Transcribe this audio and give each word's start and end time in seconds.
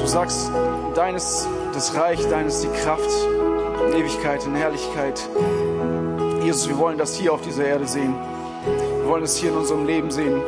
Du 0.00 0.06
sagst, 0.06 0.50
deines, 0.94 1.46
das 1.74 1.94
Reich, 1.94 2.26
deines 2.28 2.62
die 2.62 2.68
Kraft 2.68 3.10
in 3.86 4.00
Ewigkeit, 4.00 4.44
in 4.46 4.54
Herrlichkeit. 4.54 5.20
Jesus, 6.42 6.68
wir 6.68 6.78
wollen 6.78 6.98
das 6.98 7.14
hier 7.16 7.32
auf 7.32 7.42
dieser 7.42 7.66
Erde 7.66 7.86
sehen. 7.86 8.14
Wir 8.98 9.06
wollen 9.06 9.22
es 9.22 9.36
hier 9.36 9.50
in 9.50 9.56
unserem 9.58 9.86
Leben 9.86 10.10
sehen. 10.10 10.40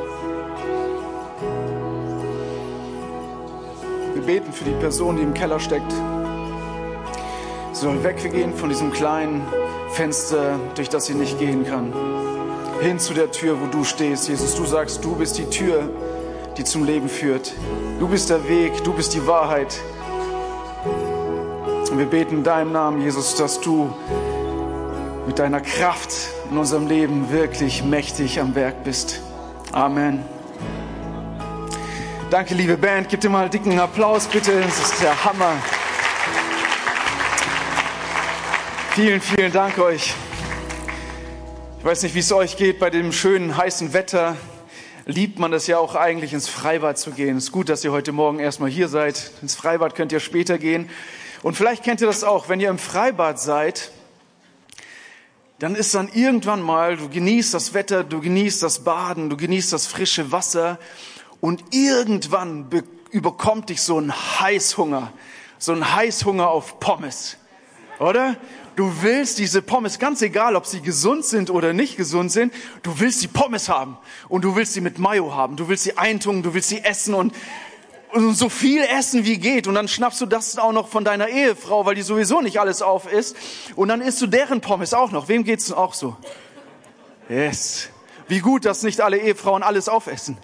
Wir 4.14 4.22
beten 4.22 4.52
für 4.52 4.64
die 4.64 4.74
Person, 4.80 5.16
die 5.16 5.22
im 5.22 5.34
Keller 5.34 5.60
steckt. 5.60 5.92
Sie 7.72 7.80
soll 7.80 8.02
weggehen 8.02 8.54
von 8.54 8.68
diesem 8.68 8.90
kleinen 8.90 9.42
Fenster, 9.90 10.58
durch 10.74 10.88
das 10.88 11.06
sie 11.06 11.14
nicht 11.14 11.38
gehen 11.38 11.66
kann. 11.66 11.92
Hin 12.80 12.98
zu 12.98 13.12
der 13.14 13.30
Tür, 13.30 13.60
wo 13.60 13.66
du 13.66 13.84
stehst. 13.84 14.28
Jesus, 14.28 14.54
du 14.54 14.64
sagst, 14.64 15.04
du 15.04 15.14
bist 15.14 15.38
die 15.38 15.46
Tür, 15.46 15.88
die 16.56 16.64
zum 16.64 16.84
Leben 16.84 17.08
führt. 17.08 17.52
Du 17.98 18.08
bist 18.08 18.30
der 18.30 18.48
Weg, 18.48 18.84
du 18.84 18.92
bist 18.92 19.14
die 19.14 19.26
Wahrheit. 19.26 19.80
Und 21.90 21.98
wir 21.98 22.06
beten 22.06 22.38
in 22.38 22.44
deinem 22.44 22.72
Namen, 22.72 23.00
Jesus, 23.02 23.34
dass 23.34 23.60
du 23.60 23.92
mit 25.26 25.38
deiner 25.38 25.60
Kraft 25.60 26.12
in 26.50 26.58
unserem 26.58 26.86
Leben 26.86 27.30
wirklich 27.30 27.82
mächtig 27.82 28.40
am 28.40 28.54
Werk 28.54 28.84
bist. 28.84 29.20
Amen. 29.72 30.24
Danke, 32.30 32.54
liebe 32.54 32.76
Band. 32.76 33.08
Gib 33.08 33.20
dir 33.20 33.28
mal 33.28 33.42
einen 33.42 33.50
dicken 33.50 33.78
Applaus, 33.78 34.26
bitte. 34.26 34.58
Das 34.60 34.78
ist 34.78 35.02
der 35.02 35.24
Hammer. 35.24 35.54
Vielen, 38.94 39.20
vielen 39.20 39.52
Dank 39.52 39.78
euch. 39.78 40.14
Ich 41.78 41.84
weiß 41.84 42.02
nicht, 42.02 42.14
wie 42.14 42.20
es 42.20 42.32
euch 42.32 42.56
geht 42.56 42.78
bei 42.78 42.90
dem 42.90 43.12
schönen, 43.12 43.56
heißen 43.56 43.92
Wetter. 43.92 44.36
Liebt 45.04 45.38
man 45.38 45.52
es 45.52 45.66
ja 45.66 45.78
auch 45.78 45.96
eigentlich, 45.96 46.32
ins 46.32 46.48
Freibad 46.48 46.96
zu 46.96 47.10
gehen. 47.10 47.36
Es 47.36 47.44
ist 47.44 47.52
gut, 47.52 47.68
dass 47.68 47.82
ihr 47.82 47.90
heute 47.90 48.12
Morgen 48.12 48.38
erstmal 48.38 48.70
hier 48.70 48.88
seid. 48.88 49.32
Ins 49.42 49.56
Freibad 49.56 49.96
könnt 49.96 50.12
ihr 50.12 50.20
später 50.20 50.58
gehen. 50.58 50.88
Und 51.42 51.56
vielleicht 51.56 51.82
kennt 51.82 52.00
ihr 52.00 52.06
das 52.06 52.22
auch, 52.22 52.48
wenn 52.48 52.60
ihr 52.60 52.70
im 52.70 52.78
Freibad 52.78 53.40
seid, 53.40 53.90
dann 55.58 55.74
ist 55.74 55.94
dann 55.94 56.08
irgendwann 56.08 56.62
mal, 56.62 56.96
du 56.96 57.08
genießt 57.08 57.52
das 57.52 57.74
Wetter, 57.74 58.04
du 58.04 58.20
genießt 58.20 58.62
das 58.62 58.84
Baden, 58.84 59.28
du 59.28 59.36
genießt 59.36 59.72
das 59.72 59.86
frische 59.86 60.30
Wasser 60.30 60.78
und 61.40 61.64
irgendwann 61.70 62.68
überkommt 63.10 63.70
dich 63.70 63.82
so 63.82 63.98
ein 63.98 64.12
Heißhunger, 64.12 65.12
so 65.58 65.72
ein 65.72 65.94
Heißhunger 65.94 66.48
auf 66.48 66.78
Pommes, 66.78 67.36
oder? 67.98 68.36
Du 68.74 69.02
willst 69.02 69.38
diese 69.38 69.60
Pommes, 69.60 69.98
ganz 69.98 70.22
egal, 70.22 70.56
ob 70.56 70.66
sie 70.66 70.80
gesund 70.80 71.24
sind 71.24 71.50
oder 71.50 71.72
nicht 71.72 71.96
gesund 71.96 72.32
sind, 72.32 72.54
du 72.82 72.98
willst 73.00 73.22
die 73.22 73.28
Pommes 73.28 73.68
haben 73.68 73.98
und 74.28 74.44
du 74.44 74.56
willst 74.56 74.72
sie 74.72 74.80
mit 74.80 74.98
Mayo 74.98 75.34
haben, 75.34 75.56
du 75.56 75.68
willst 75.68 75.84
sie 75.84 75.98
eintun, 75.98 76.42
du 76.42 76.54
willst 76.54 76.70
sie 76.70 76.82
essen 76.82 77.14
und 77.14 77.34
und 78.12 78.34
so 78.34 78.50
viel 78.50 78.82
essen 78.82 79.24
wie 79.24 79.38
geht 79.38 79.66
und 79.66 79.74
dann 79.74 79.88
schnappst 79.88 80.20
du 80.20 80.26
das 80.26 80.58
auch 80.58 80.72
noch 80.72 80.88
von 80.88 81.02
deiner 81.02 81.28
Ehefrau, 81.28 81.86
weil 81.86 81.94
die 81.94 82.02
sowieso 82.02 82.42
nicht 82.42 82.60
alles 82.60 82.82
auf 82.82 83.10
isst 83.10 83.36
und 83.74 83.88
dann 83.88 84.02
isst 84.02 84.20
du 84.20 84.26
deren 84.26 84.60
Pommes 84.60 84.92
auch 84.92 85.10
noch. 85.12 85.28
Wem 85.28 85.44
geht's 85.44 85.66
denn 85.66 85.76
auch 85.76 85.94
so? 85.94 86.16
Yes. 87.28 87.88
Wie 88.28 88.40
gut, 88.40 88.64
dass 88.64 88.82
nicht 88.82 89.00
alle 89.00 89.18
Ehefrauen 89.18 89.62
alles 89.62 89.88
aufessen. 89.88 90.36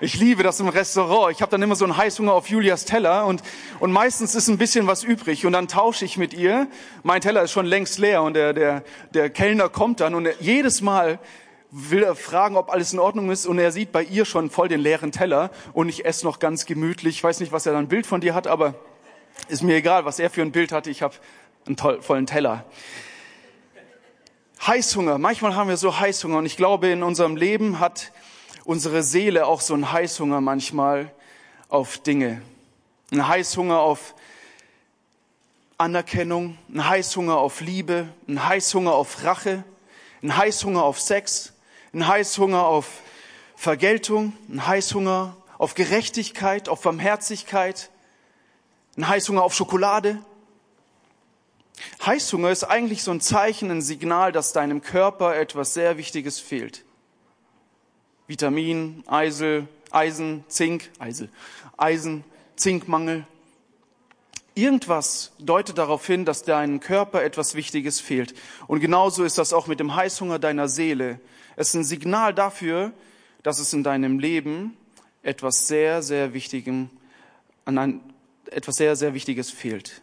Ich 0.00 0.14
liebe 0.18 0.42
das 0.42 0.58
im 0.58 0.68
Restaurant. 0.68 1.32
Ich 1.32 1.40
habe 1.40 1.52
dann 1.52 1.62
immer 1.62 1.76
so 1.76 1.84
einen 1.84 1.96
Heißhunger 1.96 2.32
auf 2.32 2.48
Julias 2.48 2.84
Teller 2.84 3.26
und, 3.26 3.42
und 3.78 3.92
meistens 3.92 4.34
ist 4.34 4.48
ein 4.48 4.58
bisschen 4.58 4.88
was 4.88 5.04
übrig 5.04 5.46
und 5.46 5.52
dann 5.52 5.68
tausche 5.68 6.04
ich 6.04 6.16
mit 6.16 6.34
ihr. 6.34 6.66
Mein 7.04 7.20
Teller 7.20 7.42
ist 7.42 7.52
schon 7.52 7.64
längst 7.64 8.00
leer 8.00 8.22
und 8.22 8.34
der, 8.34 8.52
der, 8.52 8.82
der 9.12 9.30
Kellner 9.30 9.68
kommt 9.68 10.00
dann 10.00 10.16
und 10.16 10.28
jedes 10.40 10.80
Mal 10.80 11.20
will 11.70 12.02
er 12.02 12.16
fragen, 12.16 12.56
ob 12.56 12.70
alles 12.70 12.92
in 12.92 12.98
Ordnung 12.98 13.30
ist 13.30 13.46
und 13.46 13.58
er 13.60 13.70
sieht 13.70 13.92
bei 13.92 14.02
ihr 14.02 14.24
schon 14.24 14.50
voll 14.50 14.66
den 14.66 14.80
leeren 14.80 15.12
Teller 15.12 15.50
und 15.74 15.88
ich 15.88 16.04
esse 16.04 16.26
noch 16.26 16.40
ganz 16.40 16.66
gemütlich. 16.66 17.16
Ich 17.16 17.24
weiß 17.24 17.38
nicht, 17.38 17.52
was 17.52 17.64
er 17.64 17.72
dann 17.72 17.84
ein 17.84 17.88
Bild 17.88 18.06
von 18.06 18.20
dir 18.20 18.34
hat, 18.34 18.48
aber 18.48 18.74
ist 19.46 19.62
mir 19.62 19.76
egal, 19.76 20.04
was 20.04 20.18
er 20.18 20.28
für 20.28 20.42
ein 20.42 20.50
Bild 20.50 20.72
hatte. 20.72 20.90
Ich 20.90 21.02
habe 21.02 21.14
einen 21.66 21.76
toll, 21.76 22.02
vollen 22.02 22.26
Teller. 22.26 22.64
Heißhunger. 24.66 25.18
Manchmal 25.18 25.54
haben 25.54 25.68
wir 25.68 25.76
so 25.76 26.00
Heißhunger 26.00 26.38
und 26.38 26.46
ich 26.46 26.56
glaube, 26.56 26.88
in 26.88 27.04
unserem 27.04 27.36
Leben 27.36 27.78
hat 27.78 28.12
unsere 28.64 29.02
Seele 29.02 29.46
auch 29.46 29.60
so 29.60 29.74
einen 29.74 29.92
Heißhunger 29.92 30.40
manchmal 30.40 31.12
auf 31.68 31.98
Dinge. 31.98 32.42
Ein 33.12 33.26
Heißhunger 33.26 33.78
auf 33.78 34.14
Anerkennung, 35.76 36.56
ein 36.72 36.88
Heißhunger 36.88 37.36
auf 37.36 37.60
Liebe, 37.60 38.08
ein 38.26 38.46
Heißhunger 38.46 38.92
auf 38.92 39.24
Rache, 39.24 39.64
ein 40.22 40.36
Heißhunger 40.36 40.82
auf 40.82 41.00
Sex, 41.00 41.52
ein 41.92 42.06
Heißhunger 42.06 42.64
auf 42.64 42.86
Vergeltung, 43.56 44.32
ein 44.48 44.66
Heißhunger 44.66 45.36
auf 45.58 45.74
Gerechtigkeit, 45.74 46.68
auf 46.68 46.82
Barmherzigkeit, 46.82 47.90
ein 48.96 49.06
Heißhunger 49.08 49.42
auf 49.42 49.54
Schokolade. 49.54 50.18
Heißhunger 52.04 52.50
ist 52.50 52.64
eigentlich 52.64 53.02
so 53.02 53.10
ein 53.10 53.20
Zeichen, 53.20 53.70
ein 53.70 53.82
Signal, 53.82 54.32
dass 54.32 54.52
deinem 54.52 54.80
Körper 54.80 55.36
etwas 55.36 55.74
sehr 55.74 55.98
Wichtiges 55.98 56.38
fehlt. 56.40 56.84
Vitamin, 58.26 59.04
Eisel, 59.06 59.68
Eisen, 59.90 60.44
Zink, 60.48 60.90
Eisel, 60.98 61.28
Eisen, 61.76 62.24
Zinkmangel. 62.56 63.26
Irgendwas 64.54 65.32
deutet 65.38 65.78
darauf 65.78 66.06
hin, 66.06 66.24
dass 66.24 66.44
deinem 66.44 66.80
Körper 66.80 67.22
etwas 67.22 67.54
Wichtiges 67.54 68.00
fehlt. 68.00 68.34
Und 68.66 68.80
genauso 68.80 69.24
ist 69.24 69.36
das 69.36 69.52
auch 69.52 69.66
mit 69.66 69.80
dem 69.80 69.94
Heißhunger 69.94 70.38
deiner 70.38 70.68
Seele. 70.68 71.20
Es 71.56 71.68
ist 71.68 71.74
ein 71.74 71.84
Signal 71.84 72.32
dafür, 72.32 72.92
dass 73.42 73.58
es 73.58 73.72
in 73.72 73.82
deinem 73.82 74.18
Leben 74.18 74.76
etwas 75.22 75.66
sehr, 75.66 76.02
sehr 76.02 76.34
Wichtigem, 76.34 76.90
an 77.64 77.78
ein, 77.78 78.00
etwas 78.50 78.76
sehr, 78.76 78.94
sehr 78.94 79.14
Wichtiges 79.14 79.50
fehlt. 79.50 80.02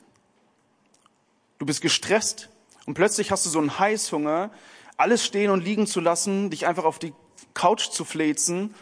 Du 1.60 1.66
bist 1.66 1.82
gestresst 1.82 2.50
und 2.86 2.96
plötzlich 2.96 3.32
hast 3.32 3.46
du 3.46 3.50
so 3.50 3.60
einen 3.60 3.80
Heißhunger, 3.80 4.52
alles 4.98 5.26
stehen 5.26 5.52
und 5.52 5.64
liegen 5.64 5.88
zu 5.88 6.00
lassen, 6.00 6.50
dich 6.50 6.68
einfach 6.68 6.84
auf 6.84 7.00
die 7.00 7.14
Couch 7.54 7.90
zu 7.90 8.06
flezen 8.06 8.74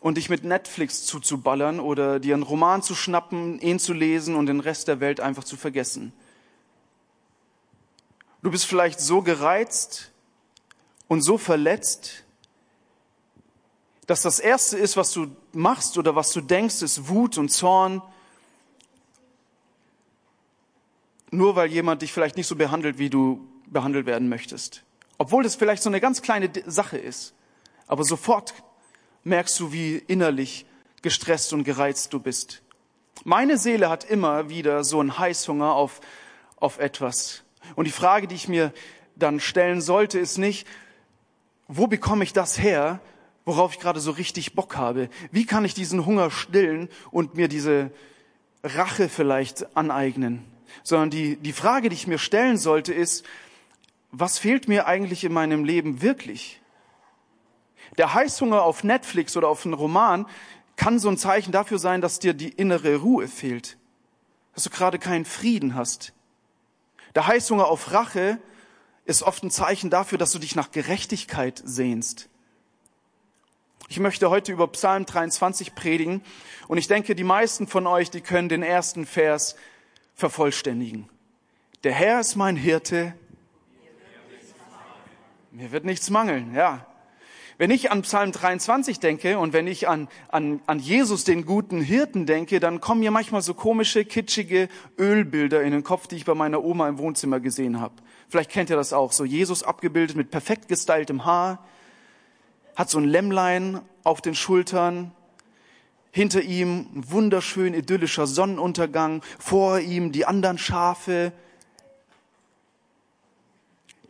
und 0.00 0.16
dich 0.16 0.28
mit 0.28 0.44
Netflix 0.44 1.04
zuzuballern 1.06 1.80
oder 1.80 2.20
dir 2.20 2.34
einen 2.34 2.42
Roman 2.42 2.82
zu 2.82 2.94
schnappen, 2.94 3.58
ihn 3.60 3.78
zu 3.78 3.92
lesen 3.92 4.34
und 4.34 4.46
den 4.46 4.60
Rest 4.60 4.88
der 4.88 5.00
Welt 5.00 5.20
einfach 5.20 5.44
zu 5.44 5.56
vergessen. 5.56 6.12
Du 8.42 8.50
bist 8.50 8.66
vielleicht 8.66 9.00
so 9.00 9.22
gereizt, 9.22 10.12
und 11.08 11.22
so 11.22 11.38
verletzt, 11.38 12.24
dass 14.06 14.22
das 14.22 14.38
Erste 14.38 14.76
ist, 14.76 14.96
was 14.96 15.12
du 15.12 15.34
machst 15.52 15.96
oder 15.96 16.14
was 16.14 16.32
du 16.32 16.40
denkst, 16.40 16.82
ist 16.82 17.08
Wut 17.08 17.38
und 17.38 17.50
Zorn, 17.50 18.02
nur 21.30 21.56
weil 21.56 21.70
jemand 21.70 22.02
dich 22.02 22.12
vielleicht 22.12 22.36
nicht 22.36 22.46
so 22.46 22.56
behandelt, 22.56 22.98
wie 22.98 23.10
du 23.10 23.46
behandelt 23.66 24.06
werden 24.06 24.28
möchtest. 24.28 24.82
Obwohl 25.18 25.42
das 25.42 25.54
vielleicht 25.54 25.82
so 25.82 25.88
eine 25.88 26.00
ganz 26.00 26.22
kleine 26.22 26.50
Sache 26.66 26.98
ist. 26.98 27.32
Aber 27.86 28.04
sofort 28.04 28.54
merkst 29.24 29.58
du, 29.60 29.72
wie 29.72 29.96
innerlich 29.96 30.66
gestresst 31.02 31.52
und 31.52 31.64
gereizt 31.64 32.12
du 32.12 32.20
bist. 32.20 32.62
Meine 33.24 33.58
Seele 33.58 33.88
hat 33.88 34.04
immer 34.04 34.48
wieder 34.48 34.84
so 34.84 35.00
einen 35.00 35.18
Heißhunger 35.18 35.74
auf, 35.74 36.00
auf 36.56 36.78
etwas. 36.78 37.42
Und 37.76 37.86
die 37.86 37.92
Frage, 37.92 38.26
die 38.26 38.34
ich 38.34 38.48
mir 38.48 38.72
dann 39.16 39.40
stellen 39.40 39.80
sollte, 39.80 40.18
ist 40.18 40.38
nicht, 40.38 40.66
wo 41.68 41.86
bekomme 41.86 42.24
ich 42.24 42.32
das 42.32 42.58
her, 42.58 43.00
worauf 43.44 43.72
ich 43.72 43.80
gerade 43.80 44.00
so 44.00 44.10
richtig 44.10 44.54
Bock 44.54 44.76
habe? 44.76 45.08
Wie 45.30 45.46
kann 45.46 45.64
ich 45.64 45.74
diesen 45.74 46.04
Hunger 46.04 46.30
stillen 46.30 46.88
und 47.10 47.34
mir 47.34 47.48
diese 47.48 47.90
Rache 48.62 49.08
vielleicht 49.08 49.76
aneignen? 49.76 50.44
Sondern 50.82 51.10
die, 51.10 51.36
die 51.36 51.52
Frage, 51.52 51.88
die 51.88 51.94
ich 51.94 52.06
mir 52.06 52.18
stellen 52.18 52.56
sollte, 52.56 52.92
ist, 52.92 53.24
was 54.10 54.38
fehlt 54.38 54.68
mir 54.68 54.86
eigentlich 54.86 55.24
in 55.24 55.32
meinem 55.32 55.64
Leben 55.64 56.02
wirklich? 56.02 56.60
Der 57.98 58.14
Heißhunger 58.14 58.62
auf 58.62 58.84
Netflix 58.84 59.36
oder 59.36 59.48
auf 59.48 59.64
einen 59.64 59.74
Roman 59.74 60.26
kann 60.76 60.98
so 60.98 61.08
ein 61.08 61.18
Zeichen 61.18 61.52
dafür 61.52 61.78
sein, 61.78 62.00
dass 62.00 62.18
dir 62.18 62.34
die 62.34 62.48
innere 62.48 62.96
Ruhe 62.96 63.28
fehlt, 63.28 63.76
dass 64.54 64.64
du 64.64 64.70
gerade 64.70 64.98
keinen 64.98 65.24
Frieden 65.24 65.74
hast. 65.74 66.12
Der 67.14 67.26
Heißhunger 67.26 67.66
auf 67.66 67.92
Rache 67.92 68.38
ist 69.04 69.22
oft 69.22 69.42
ein 69.44 69.50
Zeichen 69.50 69.90
dafür, 69.90 70.18
dass 70.18 70.32
du 70.32 70.38
dich 70.38 70.56
nach 70.56 70.70
Gerechtigkeit 70.72 71.62
sehnst. 71.64 72.28
Ich 73.88 74.00
möchte 74.00 74.30
heute 74.30 74.50
über 74.50 74.66
Psalm 74.68 75.04
23 75.04 75.74
predigen 75.74 76.22
und 76.68 76.78
ich 76.78 76.88
denke, 76.88 77.14
die 77.14 77.24
meisten 77.24 77.68
von 77.68 77.86
euch, 77.86 78.10
die 78.10 78.22
können 78.22 78.48
den 78.48 78.62
ersten 78.62 79.06
Vers 79.06 79.56
vervollständigen. 80.14 81.08
Der 81.84 81.92
Herr 81.92 82.20
ist 82.20 82.34
mein 82.34 82.56
Hirte. 82.56 83.14
Mir 85.50 85.70
wird 85.70 85.84
nichts 85.84 86.08
mangeln, 86.10 86.54
ja. 86.54 86.86
Wenn 87.56 87.70
ich 87.70 87.92
an 87.92 88.02
Psalm 88.02 88.32
23 88.32 88.98
denke 88.98 89.38
und 89.38 89.52
wenn 89.52 89.68
ich 89.68 89.88
an, 89.88 90.08
an, 90.28 90.60
an 90.66 90.80
Jesus, 90.80 91.22
den 91.22 91.46
guten 91.46 91.80
Hirten, 91.80 92.26
denke, 92.26 92.58
dann 92.58 92.80
kommen 92.80 93.00
mir 93.00 93.12
manchmal 93.12 93.42
so 93.42 93.54
komische, 93.54 94.04
kitschige 94.04 94.68
Ölbilder 94.98 95.62
in 95.62 95.70
den 95.70 95.84
Kopf, 95.84 96.08
die 96.08 96.16
ich 96.16 96.24
bei 96.24 96.34
meiner 96.34 96.64
Oma 96.64 96.88
im 96.88 96.98
Wohnzimmer 96.98 97.38
gesehen 97.38 97.80
habe. 97.80 97.94
Vielleicht 98.28 98.50
kennt 98.50 98.70
ihr 98.70 98.76
das 98.76 98.92
auch. 98.92 99.12
So 99.12 99.24
Jesus 99.24 99.62
abgebildet 99.62 100.16
mit 100.16 100.32
perfekt 100.32 100.66
gestyltem 100.66 101.24
Haar, 101.24 101.64
hat 102.74 102.90
so 102.90 102.98
ein 102.98 103.04
Lämmlein 103.04 103.80
auf 104.02 104.20
den 104.20 104.34
Schultern. 104.34 105.12
Hinter 106.10 106.42
ihm 106.42 106.88
ein 106.94 107.10
wunderschön 107.10 107.74
idyllischer 107.74 108.26
Sonnenuntergang, 108.26 109.22
vor 109.38 109.78
ihm 109.78 110.10
die 110.10 110.26
anderen 110.26 110.58
Schafe, 110.58 111.32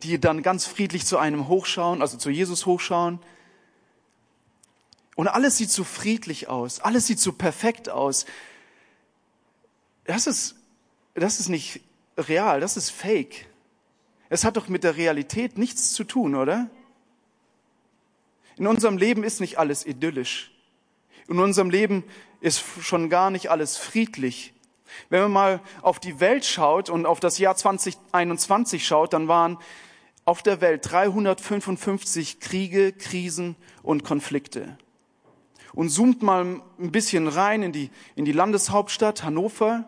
die 0.05 0.19
dann 0.19 0.41
ganz 0.41 0.65
friedlich 0.65 1.05
zu 1.05 1.17
einem 1.17 1.47
hochschauen, 1.47 2.01
also 2.01 2.17
zu 2.17 2.29
Jesus 2.29 2.65
hochschauen. 2.65 3.19
Und 5.15 5.27
alles 5.27 5.57
sieht 5.57 5.71
so 5.71 5.83
friedlich 5.83 6.49
aus, 6.49 6.79
alles 6.81 7.07
sieht 7.07 7.19
so 7.19 7.31
perfekt 7.31 7.89
aus. 7.89 8.25
Das 10.03 10.27
ist, 10.27 10.55
das 11.13 11.39
ist 11.39 11.49
nicht 11.49 11.81
real, 12.17 12.59
das 12.59 12.77
ist 12.77 12.89
fake. 12.89 13.47
Es 14.29 14.43
hat 14.43 14.57
doch 14.57 14.67
mit 14.67 14.83
der 14.83 14.97
Realität 14.97 15.57
nichts 15.57 15.93
zu 15.93 16.03
tun, 16.03 16.35
oder? 16.35 16.69
In 18.57 18.67
unserem 18.67 18.97
Leben 18.97 19.23
ist 19.23 19.39
nicht 19.39 19.59
alles 19.59 19.85
idyllisch. 19.85 20.51
In 21.27 21.39
unserem 21.39 21.69
Leben 21.69 22.03
ist 22.41 22.63
schon 22.81 23.09
gar 23.09 23.31
nicht 23.31 23.49
alles 23.49 23.77
friedlich. 23.77 24.53
Wenn 25.09 25.21
man 25.23 25.31
mal 25.31 25.59
auf 25.81 25.99
die 25.99 26.19
Welt 26.19 26.45
schaut 26.45 26.89
und 26.89 27.05
auf 27.05 27.19
das 27.19 27.37
Jahr 27.37 27.55
2021 27.55 28.85
schaut, 28.85 29.13
dann 29.13 29.27
waren 29.27 29.57
auf 30.25 30.41
der 30.41 30.59
Welt 30.59 30.91
355 30.91 32.39
Kriege, 32.39 32.91
Krisen 32.91 33.55
und 33.83 34.03
Konflikte. 34.03 34.77
Und 35.73 35.89
zoomt 35.89 36.23
mal 36.23 36.61
ein 36.79 36.91
bisschen 36.91 37.27
rein 37.27 37.61
in 37.61 37.71
die, 37.71 37.91
in 38.15 38.25
die 38.25 38.31
Landeshauptstadt 38.31 39.23
Hannover, 39.23 39.85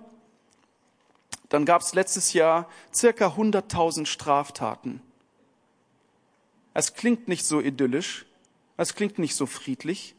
dann 1.50 1.66
gab 1.66 1.82
es 1.82 1.96
letztes 1.96 2.34
Jahr 2.34 2.68
circa 2.94 3.30
100.000 3.30 4.06
Straftaten. 4.06 5.02
Es 6.74 6.94
klingt 6.94 7.28
nicht 7.28 7.46
so 7.46 7.60
idyllisch, 7.60 8.26
es 8.76 8.94
klingt 8.94 9.18
nicht 9.18 9.34
so 9.34 9.46
friedlich. 9.46 10.14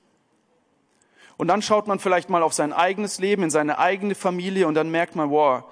Und 1.36 1.46
dann 1.46 1.62
schaut 1.62 1.86
man 1.86 2.00
vielleicht 2.00 2.30
mal 2.30 2.42
auf 2.42 2.54
sein 2.54 2.72
eigenes 2.72 3.20
Leben, 3.20 3.44
in 3.44 3.50
seine 3.50 3.78
eigene 3.78 4.16
Familie 4.16 4.66
und 4.66 4.74
dann 4.74 4.90
merkt 4.90 5.14
man, 5.14 5.30
wow, 5.30 5.64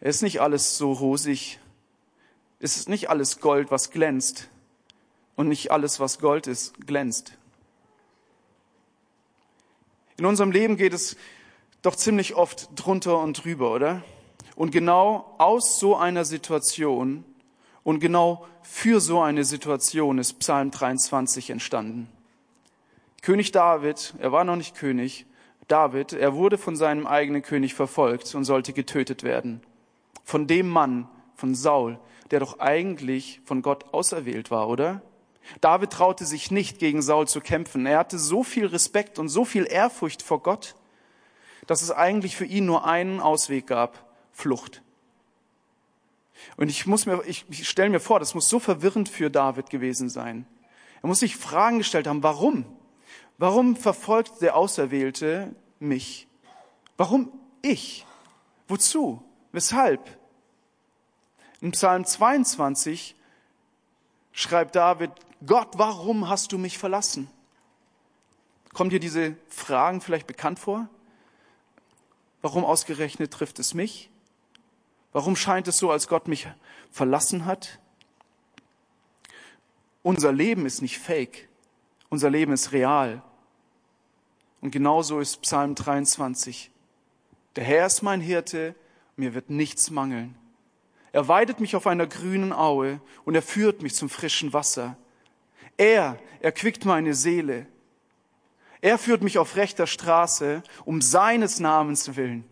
es 0.00 0.16
ist 0.16 0.22
nicht 0.22 0.40
alles 0.42 0.76
so 0.76 0.92
rosig, 0.92 1.58
es 2.62 2.76
ist 2.76 2.88
nicht 2.88 3.10
alles 3.10 3.40
Gold, 3.40 3.70
was 3.72 3.90
glänzt. 3.90 4.48
Und 5.34 5.48
nicht 5.48 5.72
alles, 5.72 5.98
was 5.98 6.20
Gold 6.20 6.46
ist, 6.46 6.86
glänzt. 6.86 7.36
In 10.16 10.26
unserem 10.26 10.52
Leben 10.52 10.76
geht 10.76 10.92
es 10.92 11.16
doch 11.82 11.96
ziemlich 11.96 12.36
oft 12.36 12.68
drunter 12.76 13.18
und 13.18 13.44
drüber, 13.44 13.72
oder? 13.72 14.04
Und 14.54 14.70
genau 14.70 15.34
aus 15.38 15.80
so 15.80 15.96
einer 15.96 16.24
Situation 16.24 17.24
und 17.82 17.98
genau 17.98 18.46
für 18.62 19.00
so 19.00 19.20
eine 19.20 19.44
Situation 19.44 20.18
ist 20.18 20.34
Psalm 20.34 20.70
23 20.70 21.50
entstanden. 21.50 22.08
König 23.22 23.50
David, 23.50 24.14
er 24.20 24.30
war 24.30 24.44
noch 24.44 24.56
nicht 24.56 24.76
König, 24.76 25.26
David, 25.66 26.12
er 26.12 26.34
wurde 26.34 26.58
von 26.58 26.76
seinem 26.76 27.08
eigenen 27.08 27.42
König 27.42 27.74
verfolgt 27.74 28.32
und 28.36 28.44
sollte 28.44 28.72
getötet 28.72 29.24
werden. 29.24 29.62
Von 30.22 30.46
dem 30.46 30.68
Mann, 30.68 31.08
von 31.34 31.56
Saul, 31.56 31.98
der 32.32 32.40
doch 32.40 32.58
eigentlich 32.58 33.40
von 33.44 33.62
Gott 33.62 33.92
auserwählt 33.92 34.50
war, 34.50 34.68
oder? 34.68 35.02
David 35.60 35.90
traute 35.90 36.24
sich 36.24 36.50
nicht, 36.50 36.78
gegen 36.78 37.02
Saul 37.02 37.28
zu 37.28 37.40
kämpfen. 37.40 37.86
Er 37.86 37.98
hatte 37.98 38.18
so 38.18 38.42
viel 38.42 38.66
Respekt 38.66 39.18
und 39.18 39.28
so 39.28 39.44
viel 39.44 39.66
Ehrfurcht 39.70 40.22
vor 40.22 40.42
Gott, 40.42 40.74
dass 41.66 41.82
es 41.82 41.90
eigentlich 41.90 42.36
für 42.36 42.44
ihn 42.44 42.64
nur 42.64 42.86
einen 42.86 43.20
Ausweg 43.20 43.66
gab, 43.66 44.10
Flucht. 44.32 44.82
Und 46.56 46.68
ich 46.70 46.86
muss 46.86 47.06
mir, 47.06 47.22
ich, 47.26 47.44
ich 47.50 47.68
stelle 47.68 47.90
mir 47.90 48.00
vor, 48.00 48.18
das 48.18 48.34
muss 48.34 48.48
so 48.48 48.58
verwirrend 48.58 49.08
für 49.08 49.30
David 49.30 49.70
gewesen 49.70 50.08
sein. 50.08 50.46
Er 51.02 51.08
muss 51.08 51.20
sich 51.20 51.36
Fragen 51.36 51.78
gestellt 51.78 52.06
haben, 52.06 52.22
warum? 52.22 52.64
Warum 53.36 53.76
verfolgt 53.76 54.40
der 54.40 54.56
Auserwählte 54.56 55.54
mich? 55.78 56.28
Warum 56.96 57.30
ich? 57.60 58.06
Wozu? 58.68 59.22
Weshalb? 59.52 60.18
In 61.62 61.70
Psalm 61.70 62.04
22 62.04 63.14
schreibt 64.32 64.74
David, 64.74 65.12
Gott, 65.46 65.78
warum 65.78 66.28
hast 66.28 66.50
du 66.50 66.58
mich 66.58 66.76
verlassen? 66.76 67.30
Kommt 68.74 68.92
dir 68.92 68.98
diese 68.98 69.36
Fragen 69.46 70.00
vielleicht 70.00 70.26
bekannt 70.26 70.58
vor? 70.58 70.88
Warum 72.40 72.64
ausgerechnet 72.64 73.32
trifft 73.32 73.60
es 73.60 73.74
mich? 73.74 74.10
Warum 75.12 75.36
scheint 75.36 75.68
es 75.68 75.78
so, 75.78 75.92
als 75.92 76.08
Gott 76.08 76.26
mich 76.26 76.48
verlassen 76.90 77.44
hat? 77.44 77.78
Unser 80.02 80.32
Leben 80.32 80.66
ist 80.66 80.82
nicht 80.82 80.98
fake. 80.98 81.48
Unser 82.08 82.28
Leben 82.28 82.52
ist 82.52 82.72
real. 82.72 83.22
Und 84.60 84.72
genauso 84.72 85.20
ist 85.20 85.42
Psalm 85.42 85.76
23. 85.76 86.72
Der 87.54 87.62
Herr 87.62 87.86
ist 87.86 88.02
mein 88.02 88.20
Hirte, 88.20 88.74
mir 89.14 89.32
wird 89.34 89.48
nichts 89.48 89.90
mangeln. 89.90 90.41
Er 91.12 91.28
weidet 91.28 91.60
mich 91.60 91.76
auf 91.76 91.86
einer 91.86 92.06
grünen 92.06 92.52
Aue 92.52 93.00
und 93.24 93.34
er 93.34 93.42
führt 93.42 93.82
mich 93.82 93.94
zum 93.94 94.08
frischen 94.08 94.52
Wasser. 94.52 94.96
Er 95.76 96.18
erquickt 96.40 96.84
meine 96.84 97.14
Seele. 97.14 97.66
Er 98.80 98.98
führt 98.98 99.22
mich 99.22 99.38
auf 99.38 99.56
rechter 99.56 99.86
Straße 99.86 100.62
um 100.84 101.02
seines 101.02 101.60
Namens 101.60 102.16
willen. 102.16 102.44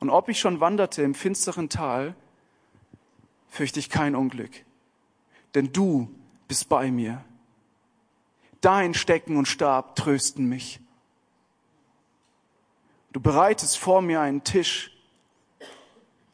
Und 0.00 0.10
ob 0.10 0.28
ich 0.28 0.40
schon 0.40 0.60
wanderte 0.60 1.02
im 1.02 1.14
finsteren 1.14 1.68
Tal, 1.68 2.16
fürchte 3.48 3.78
ich 3.78 3.88
kein 3.88 4.16
Unglück, 4.16 4.64
denn 5.54 5.72
du 5.72 6.12
bist 6.48 6.68
bei 6.68 6.90
mir. 6.90 7.22
Dein 8.62 8.94
Stecken 8.94 9.36
und 9.36 9.46
Stab 9.46 9.94
trösten 9.94 10.48
mich. 10.48 10.80
Du 13.12 13.20
bereitest 13.20 13.78
vor 13.78 14.00
mir 14.00 14.20
einen 14.20 14.42
Tisch 14.42 14.91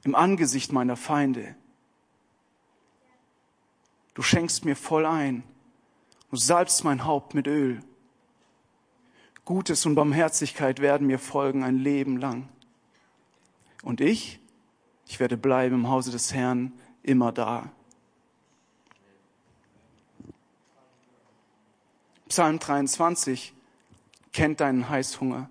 im 0.08 0.14
Angesicht 0.14 0.72
meiner 0.72 0.96
Feinde. 0.96 1.54
Du 4.14 4.22
schenkst 4.22 4.64
mir 4.64 4.74
voll 4.74 5.04
ein. 5.04 5.42
Du 6.30 6.36
salbst 6.38 6.82
mein 6.82 7.04
Haupt 7.04 7.34
mit 7.34 7.46
Öl. 7.46 7.80
Gutes 9.44 9.84
und 9.84 9.96
Barmherzigkeit 9.96 10.80
werden 10.80 11.06
mir 11.06 11.18
folgen 11.18 11.62
ein 11.62 11.76
Leben 11.76 12.16
lang. 12.16 12.48
Und 13.82 14.00
ich, 14.00 14.40
ich 15.06 15.20
werde 15.20 15.36
bleiben 15.36 15.74
im 15.74 15.88
Hause 15.90 16.10
des 16.10 16.32
Herrn 16.32 16.72
immer 17.02 17.30
da. 17.30 17.70
Psalm 22.28 22.58
23 22.58 23.52
kennt 24.32 24.60
deinen 24.60 24.88
Heißhunger. 24.88 25.50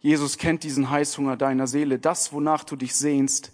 Jesus 0.00 0.38
kennt 0.38 0.62
diesen 0.62 0.90
Heißhunger 0.90 1.36
deiner 1.36 1.66
Seele, 1.66 1.98
das, 1.98 2.32
wonach 2.32 2.64
du 2.64 2.76
dich 2.76 2.94
sehnst. 2.94 3.52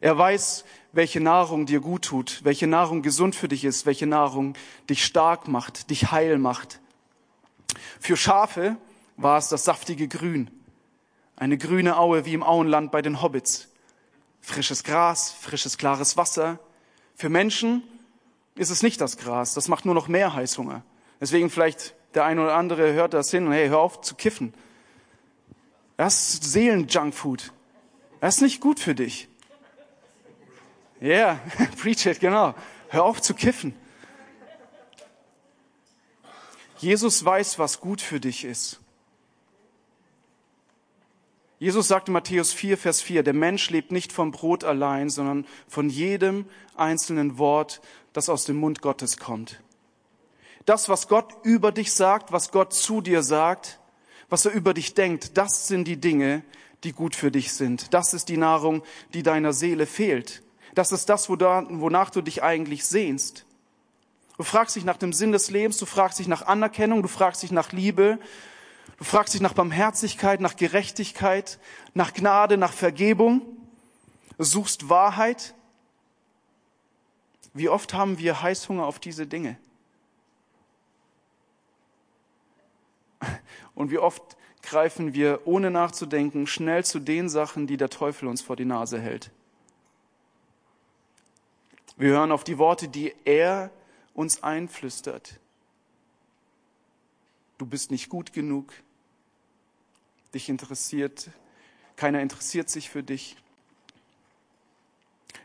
Er 0.00 0.16
weiß, 0.16 0.64
welche 0.92 1.20
Nahrung 1.20 1.66
dir 1.66 1.80
gut 1.80 2.06
tut, 2.06 2.40
welche 2.42 2.66
Nahrung 2.66 3.02
gesund 3.02 3.36
für 3.36 3.48
dich 3.48 3.64
ist, 3.64 3.86
welche 3.86 4.06
Nahrung 4.06 4.54
dich 4.88 5.04
stark 5.04 5.46
macht, 5.46 5.90
dich 5.90 6.10
heil 6.10 6.38
macht. 6.38 6.80
Für 8.00 8.16
Schafe 8.16 8.76
war 9.16 9.38
es 9.38 9.48
das 9.48 9.64
saftige 9.64 10.08
Grün, 10.08 10.50
eine 11.36 11.58
grüne 11.58 11.98
Aue 11.98 12.24
wie 12.24 12.34
im 12.34 12.42
Auenland 12.42 12.90
bei 12.90 13.02
den 13.02 13.22
Hobbits. 13.22 13.68
Frisches 14.40 14.84
Gras, 14.84 15.32
frisches 15.32 15.76
klares 15.76 16.16
Wasser. 16.16 16.58
Für 17.14 17.28
Menschen 17.28 17.82
ist 18.56 18.70
es 18.70 18.82
nicht 18.82 19.00
das 19.00 19.18
Gras, 19.18 19.54
das 19.54 19.68
macht 19.68 19.84
nur 19.84 19.94
noch 19.94 20.08
mehr 20.08 20.34
Heißhunger. 20.34 20.82
Deswegen 21.20 21.50
vielleicht 21.50 21.94
der 22.14 22.24
eine 22.24 22.42
oder 22.42 22.54
andere 22.54 22.94
hört 22.94 23.14
das 23.14 23.30
hin 23.30 23.46
und 23.46 23.52
hey, 23.52 23.68
hör 23.68 23.78
auf 23.78 24.00
zu 24.00 24.14
kiffen. 24.14 24.54
Das 26.00 26.32
ist 26.32 26.44
Seelen-Junkfood. 26.44 27.52
Das 28.20 28.36
ist 28.36 28.40
nicht 28.40 28.62
gut 28.62 28.80
für 28.80 28.94
dich. 28.94 29.28
Yeah, 31.02 31.38
preach 31.76 32.06
it, 32.06 32.20
genau. 32.20 32.54
Hör 32.88 33.04
auf 33.04 33.20
zu 33.20 33.34
kiffen. 33.34 33.74
Jesus 36.78 37.22
weiß, 37.22 37.58
was 37.58 37.80
gut 37.80 38.00
für 38.00 38.18
dich 38.18 38.46
ist. 38.46 38.80
Jesus 41.58 41.88
sagt 41.88 42.08
in 42.08 42.14
Matthäus 42.14 42.54
4, 42.54 42.78
Vers 42.78 43.02
4, 43.02 43.22
der 43.22 43.34
Mensch 43.34 43.68
lebt 43.68 43.92
nicht 43.92 44.10
vom 44.10 44.30
Brot 44.30 44.64
allein, 44.64 45.10
sondern 45.10 45.46
von 45.68 45.90
jedem 45.90 46.46
einzelnen 46.76 47.36
Wort, 47.36 47.82
das 48.14 48.30
aus 48.30 48.46
dem 48.46 48.56
Mund 48.56 48.80
Gottes 48.80 49.18
kommt. 49.18 49.60
Das, 50.64 50.88
was 50.88 51.08
Gott 51.08 51.34
über 51.42 51.72
dich 51.72 51.92
sagt, 51.92 52.32
was 52.32 52.52
Gott 52.52 52.72
zu 52.72 53.02
dir 53.02 53.22
sagt, 53.22 53.79
was 54.30 54.46
er 54.46 54.52
über 54.52 54.72
dich 54.72 54.94
denkt, 54.94 55.36
das 55.36 55.68
sind 55.68 55.84
die 55.86 55.98
Dinge, 55.98 56.42
die 56.84 56.92
gut 56.92 57.14
für 57.14 57.30
dich 57.30 57.52
sind. 57.52 57.92
Das 57.92 58.14
ist 58.14 58.28
die 58.28 58.36
Nahrung, 58.36 58.82
die 59.12 59.22
deiner 59.22 59.52
Seele 59.52 59.86
fehlt. 59.86 60.42
Das 60.74 60.92
ist 60.92 61.08
das, 61.08 61.28
wonach 61.28 62.10
du 62.10 62.22
dich 62.22 62.42
eigentlich 62.42 62.86
sehnst. 62.86 63.44
Du 64.36 64.44
fragst 64.44 64.76
dich 64.76 64.84
nach 64.84 64.96
dem 64.96 65.12
Sinn 65.12 65.32
des 65.32 65.50
Lebens, 65.50 65.76
du 65.76 65.84
fragst 65.84 66.18
dich 66.18 66.28
nach 66.28 66.46
Anerkennung, 66.46 67.02
du 67.02 67.08
fragst 67.08 67.42
dich 67.42 67.50
nach 67.50 67.72
Liebe, 67.72 68.18
du 68.96 69.04
fragst 69.04 69.34
dich 69.34 69.42
nach 69.42 69.52
Barmherzigkeit, 69.52 70.40
nach 70.40 70.56
Gerechtigkeit, 70.56 71.58
nach 71.92 72.14
Gnade, 72.14 72.56
nach 72.56 72.72
Vergebung. 72.72 73.42
Du 74.38 74.44
suchst 74.44 74.88
Wahrheit. 74.88 75.54
Wie 77.52 77.68
oft 77.68 77.92
haben 77.92 78.18
wir 78.18 78.40
Heißhunger 78.40 78.86
auf 78.86 79.00
diese 79.00 79.26
Dinge? 79.26 79.58
Und 83.80 83.90
wie 83.90 83.98
oft 83.98 84.36
greifen 84.60 85.14
wir, 85.14 85.46
ohne 85.46 85.70
nachzudenken, 85.70 86.46
schnell 86.46 86.84
zu 86.84 86.98
den 86.98 87.30
Sachen, 87.30 87.66
die 87.66 87.78
der 87.78 87.88
Teufel 87.88 88.28
uns 88.28 88.42
vor 88.42 88.54
die 88.54 88.66
Nase 88.66 89.00
hält. 89.00 89.30
Wir 91.96 92.10
hören 92.10 92.30
auf 92.30 92.44
die 92.44 92.58
Worte, 92.58 92.88
die 92.88 93.14
er 93.24 93.70
uns 94.12 94.42
einflüstert. 94.42 95.40
Du 97.56 97.64
bist 97.64 97.90
nicht 97.90 98.10
gut 98.10 98.34
genug. 98.34 98.74
Dich 100.34 100.50
interessiert, 100.50 101.30
keiner 101.96 102.20
interessiert 102.20 102.68
sich 102.68 102.90
für 102.90 103.02
dich. 103.02 103.38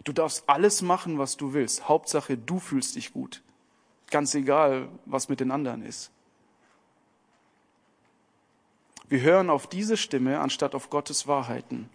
Du 0.04 0.12
darfst 0.12 0.44
alles 0.48 0.82
machen, 0.82 1.18
was 1.20 1.38
du 1.38 1.54
willst. 1.54 1.88
Hauptsache, 1.88 2.38
du 2.38 2.60
fühlst 2.60 2.98
dich 2.98 3.14
gut. 3.14 3.42
Ganz 4.12 4.36
egal, 4.36 4.90
was 5.06 5.30
mit 5.30 5.40
den 5.40 5.52
anderen 5.52 5.84
ist. 5.84 6.12
Wir 9.08 9.22
hören 9.22 9.50
auf 9.50 9.68
diese 9.68 9.98
Stimme 9.98 10.40
anstatt 10.40 10.74
auf 10.74 10.90
Gottes 10.90 11.28
Wahrheiten. 11.28 11.90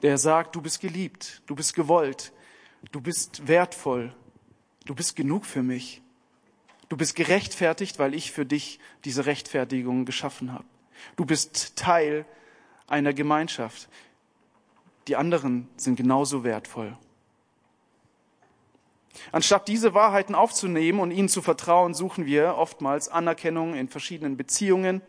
Der 0.00 0.16
sagt, 0.18 0.56
du 0.56 0.62
bist 0.62 0.80
geliebt, 0.80 1.42
du 1.46 1.54
bist 1.54 1.74
gewollt, 1.74 2.32
du 2.90 3.00
bist 3.00 3.46
wertvoll, 3.46 4.14
du 4.86 4.94
bist 4.94 5.14
genug 5.14 5.44
für 5.44 5.62
mich. 5.62 6.00
Du 6.88 6.96
bist 6.96 7.16
gerechtfertigt, 7.16 7.98
weil 7.98 8.14
ich 8.14 8.32
für 8.32 8.44
dich 8.44 8.78
diese 9.04 9.26
Rechtfertigung 9.26 10.04
geschaffen 10.04 10.52
habe. 10.52 10.64
Du 11.16 11.24
bist 11.24 11.76
Teil 11.76 12.26
einer 12.86 13.12
Gemeinschaft. 13.12 13.88
Die 15.08 15.16
anderen 15.16 15.68
sind 15.76 15.96
genauso 15.96 16.44
wertvoll. 16.44 16.96
Anstatt 19.30 19.68
diese 19.68 19.94
Wahrheiten 19.94 20.34
aufzunehmen 20.34 21.00
und 21.00 21.10
ihnen 21.10 21.28
zu 21.28 21.42
vertrauen, 21.42 21.94
suchen 21.94 22.26
wir 22.26 22.56
oftmals 22.56 23.08
Anerkennung 23.08 23.74
in 23.74 23.88
verschiedenen 23.88 24.36
Beziehungen 24.36 25.02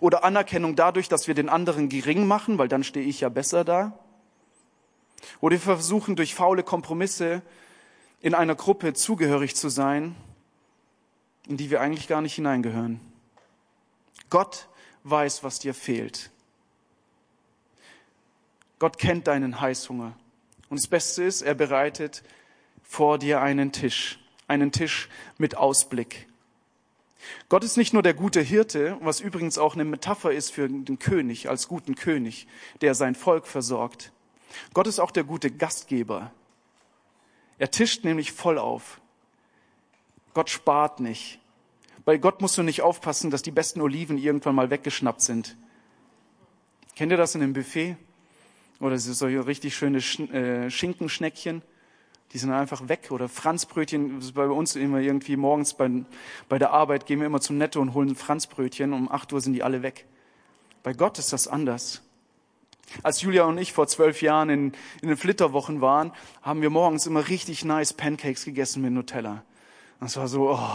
oder 0.00 0.24
Anerkennung 0.24 0.76
dadurch, 0.76 1.08
dass 1.08 1.26
wir 1.26 1.34
den 1.34 1.48
anderen 1.48 1.88
gering 1.88 2.26
machen, 2.26 2.58
weil 2.58 2.68
dann 2.68 2.84
stehe 2.84 3.06
ich 3.06 3.20
ja 3.20 3.28
besser 3.28 3.64
da. 3.64 3.98
Oder 5.40 5.54
wir 5.54 5.60
versuchen 5.60 6.16
durch 6.16 6.34
faule 6.34 6.62
Kompromisse 6.62 7.42
in 8.20 8.34
einer 8.34 8.54
Gruppe 8.54 8.92
zugehörig 8.94 9.56
zu 9.56 9.68
sein, 9.68 10.14
in 11.46 11.56
die 11.56 11.70
wir 11.70 11.80
eigentlich 11.80 12.08
gar 12.08 12.20
nicht 12.20 12.34
hineingehören. 12.34 13.00
Gott 14.28 14.68
weiß, 15.04 15.42
was 15.42 15.58
dir 15.58 15.74
fehlt. 15.74 16.30
Gott 18.78 18.98
kennt 18.98 19.26
deinen 19.26 19.60
Heißhunger. 19.60 20.14
Und 20.68 20.80
das 20.80 20.86
Beste 20.86 21.24
ist, 21.24 21.42
er 21.42 21.54
bereitet 21.54 22.22
vor 22.82 23.18
dir 23.18 23.40
einen 23.40 23.72
Tisch, 23.72 24.18
einen 24.46 24.72
Tisch 24.72 25.08
mit 25.36 25.56
Ausblick. 25.56 26.29
Gott 27.48 27.64
ist 27.64 27.76
nicht 27.76 27.92
nur 27.92 28.02
der 28.02 28.14
gute 28.14 28.40
Hirte, 28.40 28.96
was 29.00 29.20
übrigens 29.20 29.58
auch 29.58 29.74
eine 29.74 29.84
Metapher 29.84 30.32
ist 30.32 30.52
für 30.52 30.68
den 30.68 30.98
König, 30.98 31.48
als 31.48 31.68
guten 31.68 31.94
König, 31.94 32.46
der 32.80 32.94
sein 32.94 33.14
Volk 33.14 33.46
versorgt. 33.46 34.12
Gott 34.74 34.86
ist 34.86 34.98
auch 34.98 35.10
der 35.10 35.24
gute 35.24 35.50
Gastgeber. 35.50 36.32
Er 37.58 37.70
tischt 37.70 38.04
nämlich 38.04 38.32
voll 38.32 38.58
auf. 38.58 39.00
Gott 40.34 40.50
spart 40.50 41.00
nicht. 41.00 41.38
Bei 42.04 42.16
Gott 42.16 42.40
musst 42.40 42.56
du 42.56 42.62
nicht 42.62 42.82
aufpassen, 42.82 43.30
dass 43.30 43.42
die 43.42 43.50
besten 43.50 43.80
Oliven 43.80 44.16
irgendwann 44.16 44.54
mal 44.54 44.70
weggeschnappt 44.70 45.20
sind. 45.20 45.56
Kennt 46.96 47.12
ihr 47.12 47.18
das 47.18 47.34
in 47.34 47.40
dem 47.40 47.52
Buffet? 47.52 47.96
Oder 48.80 48.98
solche 48.98 49.46
richtig 49.46 49.76
schöne 49.76 49.98
äh, 49.98 50.70
Schinkenschneckchen? 50.70 51.62
Die 52.32 52.38
sind 52.38 52.52
einfach 52.52 52.88
weg. 52.88 53.08
Oder 53.10 53.28
Franzbrötchen, 53.28 54.20
bei 54.34 54.46
uns 54.46 54.76
immer 54.76 54.98
irgendwie 54.98 55.36
morgens 55.36 55.74
bei, 55.74 55.90
bei 56.48 56.58
der 56.58 56.70
Arbeit 56.70 57.06
gehen 57.06 57.20
wir 57.20 57.26
immer 57.26 57.40
zum 57.40 57.58
Netto 57.58 57.80
und 57.80 57.94
holen 57.94 58.14
Franzbrötchen. 58.14 58.92
Um 58.92 59.10
acht 59.10 59.32
Uhr 59.32 59.40
sind 59.40 59.54
die 59.54 59.62
alle 59.62 59.82
weg. 59.82 60.06
Bei 60.82 60.92
Gott 60.92 61.18
ist 61.18 61.32
das 61.32 61.48
anders. 61.48 62.02
Als 63.02 63.22
Julia 63.22 63.44
und 63.44 63.58
ich 63.58 63.72
vor 63.72 63.86
zwölf 63.86 64.22
Jahren 64.22 64.50
in, 64.50 64.72
in 65.00 65.08
den 65.08 65.16
Flitterwochen 65.16 65.80
waren, 65.80 66.12
haben 66.42 66.62
wir 66.62 66.70
morgens 66.70 67.06
immer 67.06 67.28
richtig 67.28 67.64
nice 67.64 67.92
Pancakes 67.92 68.44
gegessen 68.44 68.82
mit 68.82 68.92
Nutella. 68.92 69.44
Das 70.00 70.16
war 70.16 70.26
so, 70.28 70.50
oh, 70.50 70.68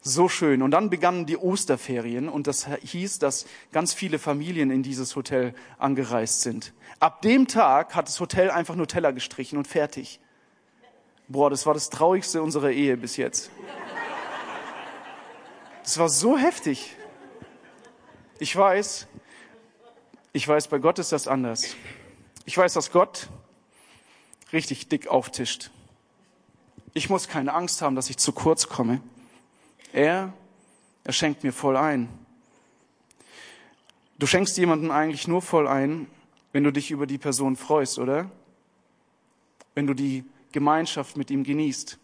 so 0.00 0.28
schön. 0.28 0.62
Und 0.62 0.70
dann 0.70 0.88
begannen 0.88 1.26
die 1.26 1.36
Osterferien 1.36 2.28
und 2.28 2.46
das 2.46 2.66
hieß, 2.66 3.18
dass 3.18 3.46
ganz 3.72 3.92
viele 3.92 4.18
Familien 4.18 4.70
in 4.70 4.82
dieses 4.82 5.14
Hotel 5.16 5.54
angereist 5.78 6.42
sind. 6.42 6.72
Ab 7.00 7.22
dem 7.22 7.48
Tag 7.48 7.94
hat 7.94 8.08
das 8.08 8.20
Hotel 8.20 8.50
einfach 8.50 8.76
Nutella 8.76 9.10
gestrichen 9.10 9.58
und 9.58 9.66
fertig. 9.66 10.20
Boah, 11.28 11.50
das 11.50 11.66
war 11.66 11.74
das 11.74 11.90
Traurigste 11.90 12.40
unserer 12.40 12.70
Ehe 12.70 12.96
bis 12.96 13.16
jetzt. 13.16 13.50
Das 15.82 15.98
war 15.98 16.08
so 16.08 16.38
heftig. 16.38 16.94
Ich 18.38 18.54
weiß, 18.54 19.06
ich 20.32 20.46
weiß, 20.46 20.68
bei 20.68 20.78
Gott 20.78 20.98
ist 20.98 21.12
das 21.12 21.26
anders. 21.26 21.74
Ich 22.44 22.56
weiß, 22.56 22.74
dass 22.74 22.92
Gott 22.92 23.28
richtig 24.52 24.88
dick 24.88 25.08
auftischt. 25.08 25.70
Ich 26.94 27.10
muss 27.10 27.28
keine 27.28 27.54
Angst 27.54 27.82
haben, 27.82 27.96
dass 27.96 28.10
ich 28.10 28.18
zu 28.18 28.32
kurz 28.32 28.68
komme. 28.68 29.00
Er, 29.92 30.32
er 31.04 31.12
schenkt 31.12 31.42
mir 31.42 31.52
voll 31.52 31.76
ein. 31.76 32.08
Du 34.18 34.26
schenkst 34.26 34.56
jemandem 34.58 34.90
eigentlich 34.90 35.26
nur 35.26 35.42
voll 35.42 35.66
ein, 35.66 36.06
wenn 36.52 36.64
du 36.64 36.72
dich 36.72 36.90
über 36.90 37.06
die 37.06 37.18
Person 37.18 37.56
freust, 37.56 37.98
oder? 37.98 38.30
Wenn 39.74 39.86
du 39.86 39.94
die 39.94 40.24
Gemeinschaft 40.56 41.18
mit 41.18 41.30
ihm 41.30 41.44
genießt. 41.44 41.98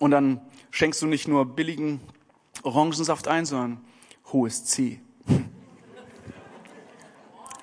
Und 0.00 0.10
dann 0.10 0.40
schenkst 0.70 1.02
du 1.02 1.06
nicht 1.06 1.28
nur 1.28 1.44
billigen 1.44 2.00
Orangensaft 2.62 3.28
ein, 3.28 3.44
sondern 3.44 3.84
hohes 4.32 4.64
C. 4.64 5.02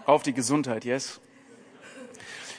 Auf 0.06 0.22
die 0.22 0.34
Gesundheit, 0.34 0.86
yes. 0.86 1.20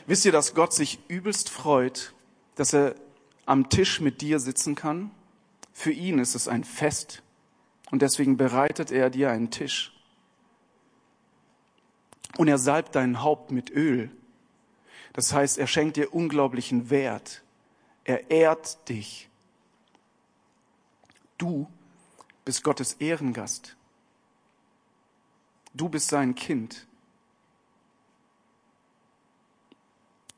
Wisst 0.08 0.24
ihr, 0.24 0.32
dass 0.32 0.56
Gott 0.56 0.72
sich 0.72 0.98
übelst 1.06 1.48
freut, 1.48 2.12
dass 2.56 2.72
er 2.72 2.96
am 3.46 3.68
Tisch 3.68 4.00
mit 4.00 4.22
dir 4.22 4.40
sitzen 4.40 4.74
kann? 4.74 5.12
Für 5.72 5.92
ihn 5.92 6.18
ist 6.18 6.34
es 6.34 6.48
ein 6.48 6.64
Fest 6.64 7.22
und 7.92 8.02
deswegen 8.02 8.36
bereitet 8.36 8.90
er 8.90 9.08
dir 9.08 9.30
einen 9.30 9.52
Tisch 9.52 9.99
und 12.36 12.48
er 12.48 12.58
salbt 12.58 12.94
dein 12.94 13.22
Haupt 13.22 13.50
mit 13.50 13.70
Öl. 13.70 14.10
Das 15.12 15.32
heißt, 15.32 15.58
er 15.58 15.66
schenkt 15.66 15.96
dir 15.96 16.14
unglaublichen 16.14 16.90
Wert. 16.90 17.42
Er 18.04 18.30
ehrt 18.30 18.88
dich. 18.88 19.28
Du 21.36 21.66
bist 22.44 22.62
Gottes 22.62 22.94
Ehrengast. 22.94 23.76
Du 25.74 25.88
bist 25.88 26.08
sein 26.08 26.34
Kind. 26.34 26.86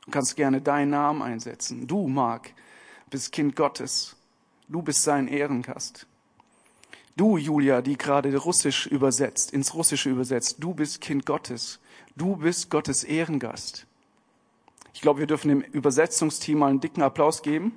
Du 0.05 0.11
kannst 0.11 0.35
gerne 0.35 0.61
deinen 0.61 0.91
Namen 0.91 1.21
einsetzen. 1.21 1.87
Du, 1.87 2.07
Mark, 2.07 2.53
bist 3.09 3.31
Kind 3.31 3.55
Gottes. 3.55 4.15
Du 4.67 4.81
bist 4.81 5.03
sein 5.03 5.27
Ehrengast. 5.27 6.07
Du, 7.15 7.37
Julia, 7.37 7.81
die 7.81 7.97
gerade 7.97 8.35
Russisch 8.35 8.87
übersetzt, 8.87 9.51
ins 9.51 9.73
Russische 9.73 10.09
übersetzt, 10.09 10.57
du 10.59 10.73
bist 10.73 10.99
Kind 10.99 11.25
Gottes. 11.25 11.79
Du 12.15 12.35
bist 12.35 12.69
Gottes 12.69 13.03
Ehrengast. 13.03 13.87
Ich 14.93 15.01
glaube, 15.01 15.19
wir 15.19 15.27
dürfen 15.27 15.49
dem 15.49 15.61
Übersetzungsteam 15.61 16.59
mal 16.59 16.69
einen 16.69 16.79
dicken 16.79 17.01
Applaus 17.01 17.41
geben. 17.41 17.73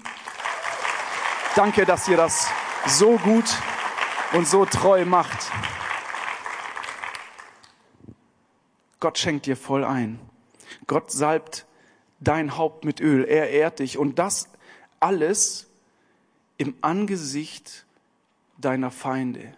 Danke, 1.55 1.87
dass 1.87 2.07
ihr 2.07 2.19
das 2.19 2.49
so 2.87 3.17
gut 3.17 3.47
und 4.35 4.47
so 4.47 4.67
treu 4.67 5.07
macht. 5.07 5.51
Gott 9.01 9.17
schenkt 9.17 9.47
dir 9.47 9.57
voll 9.57 9.85
ein. 9.85 10.21
Gott 10.87 11.11
salbt 11.11 11.65
dein 12.21 12.59
Haupt 12.59 12.85
mit 12.85 13.01
Öl. 13.01 13.25
Er 13.25 13.49
ehrt 13.49 13.79
dich. 13.79 13.97
Und 13.97 14.19
das 14.19 14.51
alles 15.01 15.71
im 16.59 16.77
Angesicht 16.83 17.87
deiner 18.59 18.91
Feinde. 18.91 19.55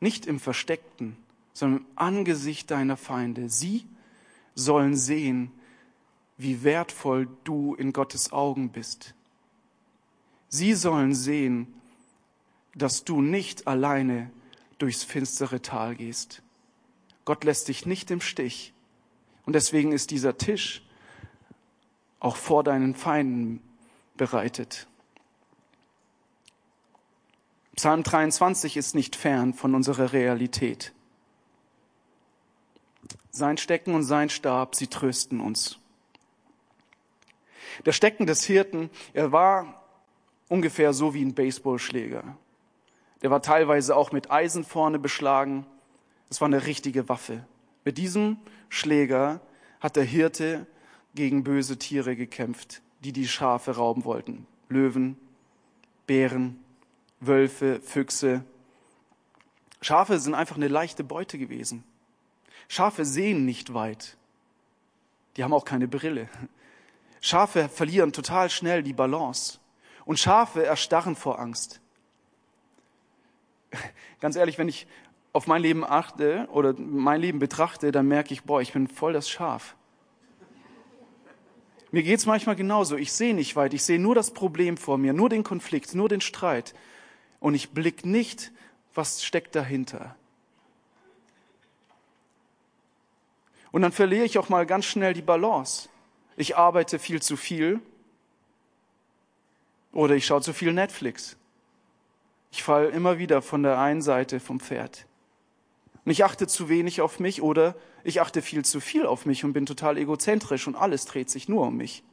Nicht 0.00 0.26
im 0.26 0.40
Versteckten, 0.40 1.16
sondern 1.54 1.80
im 1.80 1.86
Angesicht 1.96 2.70
deiner 2.70 2.98
Feinde. 2.98 3.48
Sie 3.48 3.86
sollen 4.54 4.96
sehen, 4.96 5.50
wie 6.36 6.62
wertvoll 6.64 7.28
du 7.44 7.74
in 7.74 7.92
Gottes 7.92 8.32
Augen 8.32 8.70
bist. 8.70 9.14
Sie 10.48 10.74
sollen 10.74 11.14
sehen, 11.14 11.72
dass 12.74 13.04
du 13.04 13.22
nicht 13.22 13.66
alleine 13.66 14.30
durchs 14.78 15.04
finstere 15.04 15.62
Tal 15.62 15.94
gehst. 15.94 16.42
Gott 17.24 17.44
lässt 17.44 17.68
dich 17.68 17.86
nicht 17.86 18.10
im 18.10 18.20
Stich. 18.20 18.72
Und 19.46 19.54
deswegen 19.54 19.92
ist 19.92 20.10
dieser 20.10 20.36
Tisch 20.36 20.82
auch 22.18 22.36
vor 22.36 22.64
deinen 22.64 22.94
Feinden 22.94 23.62
bereitet. 24.16 24.86
Psalm 27.76 28.02
23 28.02 28.76
ist 28.76 28.94
nicht 28.94 29.16
fern 29.16 29.52
von 29.52 29.74
unserer 29.74 30.12
Realität. 30.12 30.92
Sein 33.34 33.58
Stecken 33.58 33.96
und 33.96 34.04
sein 34.04 34.30
Stab, 34.30 34.76
sie 34.76 34.86
trösten 34.86 35.40
uns. 35.40 35.80
Der 37.84 37.90
Stecken 37.90 38.26
des 38.26 38.44
Hirten, 38.44 38.90
er 39.12 39.32
war 39.32 39.82
ungefähr 40.48 40.92
so 40.92 41.14
wie 41.14 41.24
ein 41.24 41.34
Baseballschläger. 41.34 42.38
Der 43.22 43.30
war 43.32 43.42
teilweise 43.42 43.96
auch 43.96 44.12
mit 44.12 44.30
Eisen 44.30 44.64
vorne 44.64 45.00
beschlagen. 45.00 45.66
Das 46.28 46.40
war 46.40 46.46
eine 46.46 46.64
richtige 46.64 47.08
Waffe. 47.08 47.44
Mit 47.84 47.98
diesem 47.98 48.36
Schläger 48.68 49.40
hat 49.80 49.96
der 49.96 50.04
Hirte 50.04 50.68
gegen 51.16 51.42
böse 51.42 51.76
Tiere 51.76 52.14
gekämpft, 52.14 52.82
die 53.00 53.12
die 53.12 53.26
Schafe 53.26 53.72
rauben 53.72 54.04
wollten. 54.04 54.46
Löwen, 54.68 55.18
Bären, 56.06 56.62
Wölfe, 57.18 57.80
Füchse. 57.80 58.44
Schafe 59.80 60.20
sind 60.20 60.34
einfach 60.34 60.54
eine 60.54 60.68
leichte 60.68 61.02
Beute 61.02 61.36
gewesen. 61.36 61.82
Schafe 62.74 63.04
sehen 63.04 63.44
nicht 63.44 63.72
weit. 63.72 64.16
Die 65.36 65.44
haben 65.44 65.52
auch 65.52 65.64
keine 65.64 65.86
Brille. 65.86 66.28
Schafe 67.20 67.68
verlieren 67.68 68.12
total 68.12 68.50
schnell 68.50 68.82
die 68.82 68.92
Balance. 68.92 69.60
Und 70.04 70.18
Schafe 70.18 70.64
erstarren 70.64 71.14
vor 71.14 71.38
Angst. 71.38 71.80
Ganz 74.20 74.34
ehrlich, 74.34 74.58
wenn 74.58 74.66
ich 74.66 74.88
auf 75.32 75.46
mein 75.46 75.62
Leben 75.62 75.84
achte 75.84 76.48
oder 76.50 76.74
mein 76.76 77.20
Leben 77.20 77.38
betrachte, 77.38 77.92
dann 77.92 78.08
merke 78.08 78.34
ich, 78.34 78.42
boah, 78.42 78.60
ich 78.60 78.72
bin 78.72 78.88
voll 78.88 79.12
das 79.12 79.30
Schaf. 79.30 79.76
Mir 81.92 82.02
geht's 82.02 82.26
manchmal 82.26 82.56
genauso. 82.56 82.96
Ich 82.96 83.12
sehe 83.12 83.34
nicht 83.34 83.54
weit. 83.54 83.72
Ich 83.72 83.84
sehe 83.84 84.00
nur 84.00 84.16
das 84.16 84.32
Problem 84.32 84.78
vor 84.78 84.98
mir, 84.98 85.12
nur 85.12 85.28
den 85.28 85.44
Konflikt, 85.44 85.94
nur 85.94 86.08
den 86.08 86.20
Streit. 86.20 86.74
Und 87.38 87.54
ich 87.54 87.70
blick 87.70 88.04
nicht, 88.04 88.50
was 88.94 89.22
steckt 89.22 89.54
dahinter. 89.54 90.16
Und 93.74 93.82
dann 93.82 93.90
verliere 93.90 94.24
ich 94.24 94.38
auch 94.38 94.50
mal 94.50 94.66
ganz 94.66 94.84
schnell 94.84 95.14
die 95.14 95.20
Balance. 95.20 95.88
Ich 96.36 96.56
arbeite 96.56 97.00
viel 97.00 97.20
zu 97.20 97.36
viel 97.36 97.80
oder 99.90 100.14
ich 100.14 100.26
schaue 100.26 100.42
zu 100.42 100.52
viel 100.52 100.72
Netflix. 100.72 101.36
Ich 102.52 102.62
falle 102.62 102.90
immer 102.90 103.18
wieder 103.18 103.42
von 103.42 103.64
der 103.64 103.80
einen 103.80 104.00
Seite 104.00 104.38
vom 104.38 104.60
Pferd. 104.60 105.06
Und 106.04 106.12
ich 106.12 106.22
achte 106.22 106.46
zu 106.46 106.68
wenig 106.68 107.00
auf 107.00 107.18
mich 107.18 107.42
oder 107.42 107.74
ich 108.04 108.20
achte 108.20 108.42
viel 108.42 108.64
zu 108.64 108.78
viel 108.78 109.06
auf 109.06 109.26
mich 109.26 109.44
und 109.44 109.54
bin 109.54 109.66
total 109.66 109.98
egozentrisch 109.98 110.68
und 110.68 110.76
alles 110.76 111.04
dreht 111.06 111.28
sich 111.28 111.48
nur 111.48 111.66
um 111.66 111.76
mich. 111.76 112.04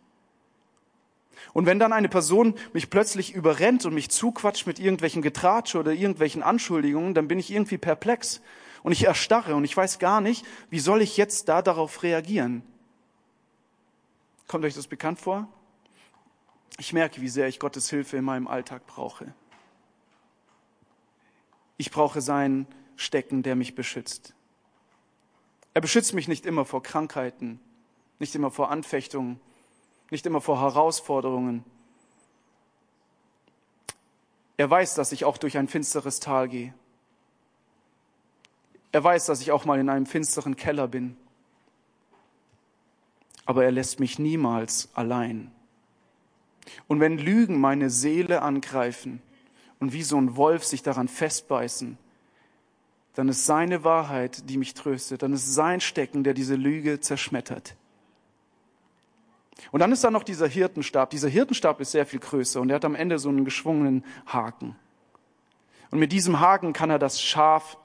Und 1.53 1.67
wenn 1.67 1.77
dann 1.77 1.93
eine 1.93 2.09
Person 2.09 2.55
mich 2.73 2.89
plötzlich 2.89 3.35
überrennt 3.35 3.85
und 3.85 3.93
mich 3.93 4.09
zuquatscht 4.09 4.65
mit 4.65 4.79
irgendwelchen 4.79 5.21
Getratsch 5.21 5.75
oder 5.75 5.91
irgendwelchen 5.91 6.41
Anschuldigungen, 6.41 7.13
dann 7.13 7.27
bin 7.27 7.37
ich 7.37 7.51
irgendwie 7.51 7.77
perplex 7.77 8.41
und 8.83 8.91
ich 8.91 9.05
erstarre 9.05 9.55
und 9.55 9.63
ich 9.63 9.75
weiß 9.75 9.99
gar 9.99 10.21
nicht, 10.21 10.45
wie 10.69 10.79
soll 10.79 11.01
ich 11.01 11.17
jetzt 11.17 11.49
da 11.49 11.61
darauf 11.61 12.03
reagieren. 12.03 12.63
Kommt 14.47 14.65
euch 14.65 14.73
das 14.73 14.87
bekannt 14.87 15.19
vor? 15.19 15.47
Ich 16.77 16.93
merke, 16.93 17.21
wie 17.21 17.29
sehr 17.29 17.47
ich 17.47 17.59
Gottes 17.59 17.89
Hilfe 17.89 18.17
in 18.17 18.23
meinem 18.23 18.47
Alltag 18.47 18.85
brauche. 18.87 19.33
Ich 21.77 21.91
brauche 21.91 22.21
sein 22.21 22.67
Stecken, 22.95 23.43
der 23.43 23.55
mich 23.55 23.75
beschützt. 23.75 24.33
Er 25.73 25.81
beschützt 25.81 26.13
mich 26.13 26.27
nicht 26.27 26.45
immer 26.45 26.65
vor 26.65 26.83
Krankheiten, 26.83 27.59
nicht 28.19 28.35
immer 28.35 28.51
vor 28.51 28.71
Anfechtungen, 28.71 29.39
nicht 30.09 30.25
immer 30.25 30.41
vor 30.41 30.59
Herausforderungen. 30.59 31.63
Er 34.57 34.69
weiß, 34.69 34.95
dass 34.95 35.11
ich 35.11 35.25
auch 35.25 35.37
durch 35.37 35.57
ein 35.57 35.67
finsteres 35.67 36.19
Tal 36.19 36.49
gehe. 36.49 36.73
Er 38.91 39.03
weiß, 39.03 39.25
dass 39.25 39.41
ich 39.41 39.51
auch 39.51 39.65
mal 39.65 39.79
in 39.79 39.89
einem 39.89 40.05
finsteren 40.05 40.55
Keller 40.55 40.87
bin. 40.87 41.15
Aber 43.45 43.63
er 43.63 43.71
lässt 43.71 43.99
mich 43.99 44.19
niemals 44.19 44.89
allein. 44.93 45.51
Und 46.87 46.99
wenn 46.99 47.17
Lügen 47.17 47.59
meine 47.59 47.89
Seele 47.89 48.41
angreifen 48.41 49.21
und 49.79 49.93
wie 49.93 50.03
so 50.03 50.17
ein 50.17 50.35
Wolf 50.35 50.63
sich 50.63 50.83
daran 50.83 51.07
festbeißen, 51.07 51.97
dann 53.15 53.29
ist 53.29 53.45
seine 53.45 53.83
Wahrheit, 53.83 54.49
die 54.49 54.57
mich 54.57 54.73
tröstet, 54.73 55.21
dann 55.21 55.33
ist 55.33 55.53
sein 55.53 55.81
Stecken, 55.81 56.23
der 56.23 56.33
diese 56.33 56.55
Lüge 56.55 56.99
zerschmettert. 56.99 57.75
Und 59.71 59.81
dann 59.81 59.91
ist 59.91 60.03
da 60.03 60.11
noch 60.11 60.23
dieser 60.23 60.47
Hirtenstab. 60.47 61.09
Dieser 61.09 61.29
Hirtenstab 61.29 61.81
ist 61.81 61.91
sehr 61.91 62.05
viel 62.05 62.19
größer 62.19 62.61
und 62.61 62.69
er 62.69 62.75
hat 62.75 62.85
am 62.85 62.95
Ende 62.95 63.19
so 63.19 63.29
einen 63.29 63.45
geschwungenen 63.45 64.05
Haken. 64.25 64.75
Und 65.91 65.99
mit 65.99 66.11
diesem 66.11 66.39
Haken 66.39 66.73
kann 66.73 66.89
er 66.89 66.99
das 66.99 67.21
Schaf 67.21 67.77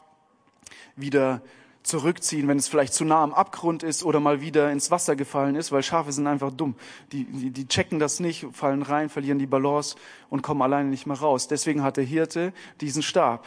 wieder 0.97 1.43
zurückziehen, 1.87 2.49
wenn 2.49 2.59
es 2.59 2.69
vielleicht 2.69 2.95
zu 2.95 3.05
nah 3.05 3.23
am 3.23 3.33
Abgrund 3.33 3.83
ist 3.83 4.03
oder 4.03 4.19
mal 4.19 4.41
wieder 4.41 4.73
ins 4.73 4.91
Wasser 4.91 5.15
gefallen 5.15 5.55
ist, 5.55 5.71
weil 5.71 5.83
Schafe 5.83 6.11
sind 6.11 6.27
einfach 6.27 6.51
dumm. 6.51 6.75
Die, 7.13 7.25
die, 7.25 7.51
die 7.51 7.69
checken 7.69 7.99
das 7.99 8.19
nicht, 8.19 8.47
fallen 8.53 8.83
rein, 8.83 9.09
verlieren 9.09 9.39
die 9.39 9.47
Balance 9.47 9.97
und 10.29 10.43
kommen 10.43 10.63
alleine 10.63 10.89
nicht 10.89 11.07
mehr 11.07 11.19
raus. 11.19 11.47
Deswegen 11.47 11.83
hat 11.83 11.97
der 11.97 12.05
Hirte 12.05 12.53
diesen 12.81 13.03
Stab. 13.03 13.47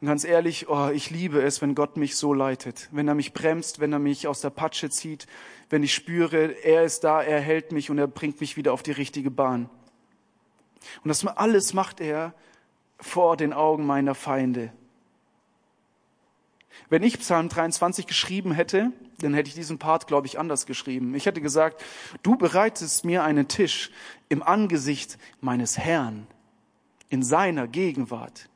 Und 0.00 0.08
ganz 0.08 0.24
ehrlich, 0.24 0.68
oh, 0.68 0.90
ich 0.90 1.10
liebe 1.10 1.42
es, 1.42 1.62
wenn 1.62 1.74
Gott 1.74 1.96
mich 1.96 2.16
so 2.16 2.32
leitet. 2.32 2.88
Wenn 2.92 3.08
er 3.08 3.14
mich 3.14 3.32
bremst, 3.32 3.80
wenn 3.80 3.92
er 3.92 3.98
mich 3.98 4.28
aus 4.28 4.40
der 4.40 4.50
Patsche 4.50 4.90
zieht, 4.90 5.26
wenn 5.70 5.82
ich 5.82 5.94
spüre, 5.94 6.52
er 6.62 6.84
ist 6.84 7.04
da, 7.04 7.22
er 7.22 7.40
hält 7.40 7.72
mich 7.72 7.90
und 7.90 7.98
er 7.98 8.06
bringt 8.06 8.40
mich 8.40 8.56
wieder 8.56 8.72
auf 8.72 8.82
die 8.82 8.92
richtige 8.92 9.30
Bahn. 9.30 9.68
Und 11.02 11.08
das 11.08 11.26
alles 11.26 11.74
macht 11.74 12.00
er 12.00 12.34
vor 13.00 13.36
den 13.36 13.52
Augen 13.52 13.86
meiner 13.86 14.14
Feinde. 14.14 14.72
Wenn 16.88 17.02
ich 17.02 17.18
Psalm 17.18 17.48
23 17.48 18.06
geschrieben 18.06 18.52
hätte, 18.52 18.92
dann 19.18 19.34
hätte 19.34 19.48
ich 19.48 19.54
diesen 19.54 19.78
Part, 19.78 20.06
glaube 20.06 20.26
ich, 20.26 20.38
anders 20.38 20.66
geschrieben. 20.66 21.14
Ich 21.14 21.26
hätte 21.26 21.40
gesagt, 21.40 21.82
du 22.22 22.36
bereitest 22.36 23.04
mir 23.04 23.24
einen 23.24 23.48
Tisch 23.48 23.90
im 24.28 24.42
Angesicht 24.42 25.18
meines 25.40 25.78
Herrn, 25.78 26.26
in 27.08 27.22
seiner 27.22 27.66
Gegenwart. 27.66 28.48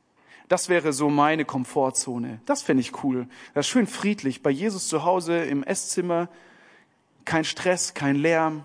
Das 0.49 0.69
wäre 0.69 0.93
so 0.93 1.11
meine 1.11 1.45
Komfortzone. 1.45 2.41
Das 2.47 2.63
fände 2.63 2.81
ich 2.81 3.03
cool. 3.05 3.29
Das 3.55 3.67
ist 3.67 3.71
schön 3.71 3.87
friedlich. 3.87 4.43
Bei 4.43 4.51
Jesus 4.51 4.89
zu 4.89 5.05
Hause 5.05 5.45
im 5.45 5.63
Esszimmer. 5.63 6.29
Kein 7.25 7.45
Stress, 7.45 7.93
kein 7.93 8.17
Lärm. 8.17 8.65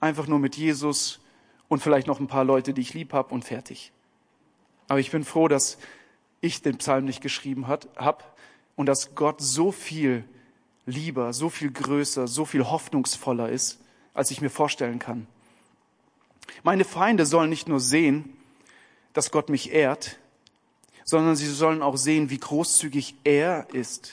Einfach 0.00 0.26
nur 0.26 0.38
mit 0.38 0.56
Jesus 0.56 1.20
und 1.68 1.82
vielleicht 1.82 2.06
noch 2.06 2.18
ein 2.18 2.28
paar 2.28 2.44
Leute, 2.44 2.72
die 2.72 2.80
ich 2.80 2.94
lieb 2.94 3.12
habe 3.12 3.34
und 3.34 3.44
fertig. 3.44 3.92
Aber 4.88 5.00
ich 5.00 5.10
bin 5.10 5.22
froh, 5.24 5.48
dass 5.48 5.78
ich 6.40 6.62
den 6.62 6.78
Psalm 6.78 7.04
nicht 7.04 7.20
geschrieben 7.20 7.66
habe, 7.66 8.24
und 8.78 8.86
dass 8.86 9.16
Gott 9.16 9.40
so 9.40 9.72
viel 9.72 10.24
lieber, 10.86 11.32
so 11.32 11.50
viel 11.50 11.72
größer, 11.72 12.28
so 12.28 12.44
viel 12.44 12.64
hoffnungsvoller 12.64 13.48
ist, 13.48 13.80
als 14.14 14.30
ich 14.30 14.40
mir 14.40 14.50
vorstellen 14.50 15.00
kann. 15.00 15.26
Meine 16.62 16.84
Feinde 16.84 17.26
sollen 17.26 17.50
nicht 17.50 17.68
nur 17.68 17.80
sehen, 17.80 18.36
dass 19.14 19.32
Gott 19.32 19.48
mich 19.48 19.72
ehrt, 19.72 20.20
sondern 21.02 21.34
sie 21.34 21.48
sollen 21.48 21.82
auch 21.82 21.96
sehen, 21.96 22.30
wie 22.30 22.38
großzügig 22.38 23.16
er 23.24 23.66
ist. 23.72 24.12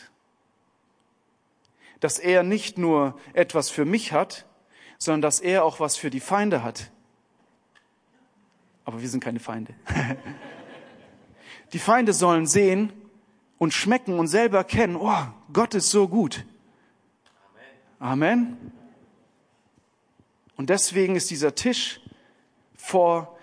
Dass 2.00 2.18
er 2.18 2.42
nicht 2.42 2.80
nur 2.80 3.20
etwas 3.34 3.70
für 3.70 3.86
mich 3.86 4.14
hat, 4.14 4.48
sondern 4.98 5.22
dass 5.22 5.42
er 5.42 5.64
auch 5.64 5.80
was 5.80 5.96
für 5.96 6.10
die 6.10 6.20
Feinde 6.20 6.64
hat. 6.64 6.90
Aber 8.84 9.00
wir 9.00 9.10
sind 9.10 9.24
keine 9.24 9.40
Feinde. 9.40 9.76
Die 11.74 11.80
Feinde 11.80 12.14
sollen 12.14 12.48
sehen, 12.48 12.94
und 13.58 13.74
schmecken 13.74 14.20
und 14.20 14.28
selber 14.28 14.64
kennen, 14.64 14.96
oh, 14.96 15.28
Gott 15.54 15.74
ist 15.74 15.90
so 15.90 16.08
gut. 16.08 16.46
Amen. 18.00 18.58
Und 20.58 20.70
deswegen 20.70 21.16
ist 21.16 21.30
dieser 21.30 21.56
Tisch 21.56 22.00
vor 22.76 23.38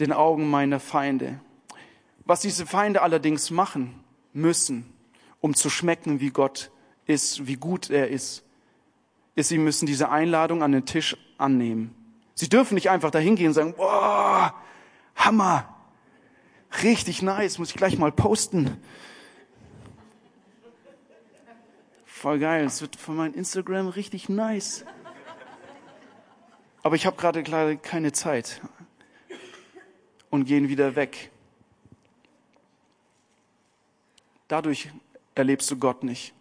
den 0.00 0.12
Augen 0.12 0.50
meiner 0.50 0.80
Feinde. 0.80 1.40
Was 2.24 2.40
diese 2.40 2.66
Feinde 2.66 3.02
allerdings 3.02 3.50
machen 3.50 4.00
müssen, 4.32 4.92
um 5.40 5.54
zu 5.54 5.70
schmecken, 5.70 6.20
wie 6.20 6.30
Gott 6.30 6.70
ist, 7.06 7.46
wie 7.46 7.56
gut 7.56 7.90
er 7.90 8.08
ist, 8.08 8.44
ist, 9.34 9.48
sie 9.48 9.58
müssen 9.58 9.86
diese 9.86 10.10
Einladung 10.10 10.62
an 10.62 10.72
den 10.72 10.84
Tisch 10.84 11.16
annehmen. 11.38 11.94
Sie 12.34 12.48
dürfen 12.48 12.74
nicht 12.74 12.90
einfach 12.90 13.10
dahin 13.10 13.36
gehen 13.36 13.48
und 13.48 13.54
sagen, 13.54 13.74
boah, 13.74 14.54
Hammer, 15.16 15.68
richtig 16.82 17.22
nice, 17.22 17.58
muss 17.58 17.70
ich 17.70 17.76
gleich 17.76 17.98
mal 17.98 18.12
posten. 18.12 18.82
Voll 22.22 22.38
geil, 22.38 22.64
es 22.64 22.80
wird 22.80 22.94
von 22.94 23.16
meinem 23.16 23.34
Instagram 23.34 23.88
richtig 23.88 24.28
nice. 24.28 24.84
Aber 26.84 26.94
ich 26.94 27.04
habe 27.04 27.16
gerade 27.16 27.76
keine 27.78 28.12
Zeit 28.12 28.60
und 30.30 30.44
gehen 30.44 30.68
wieder 30.68 30.94
weg. 30.94 31.32
Dadurch 34.46 34.92
erlebst 35.34 35.68
du 35.72 35.76
Gott 35.76 36.04
nicht. 36.04 36.32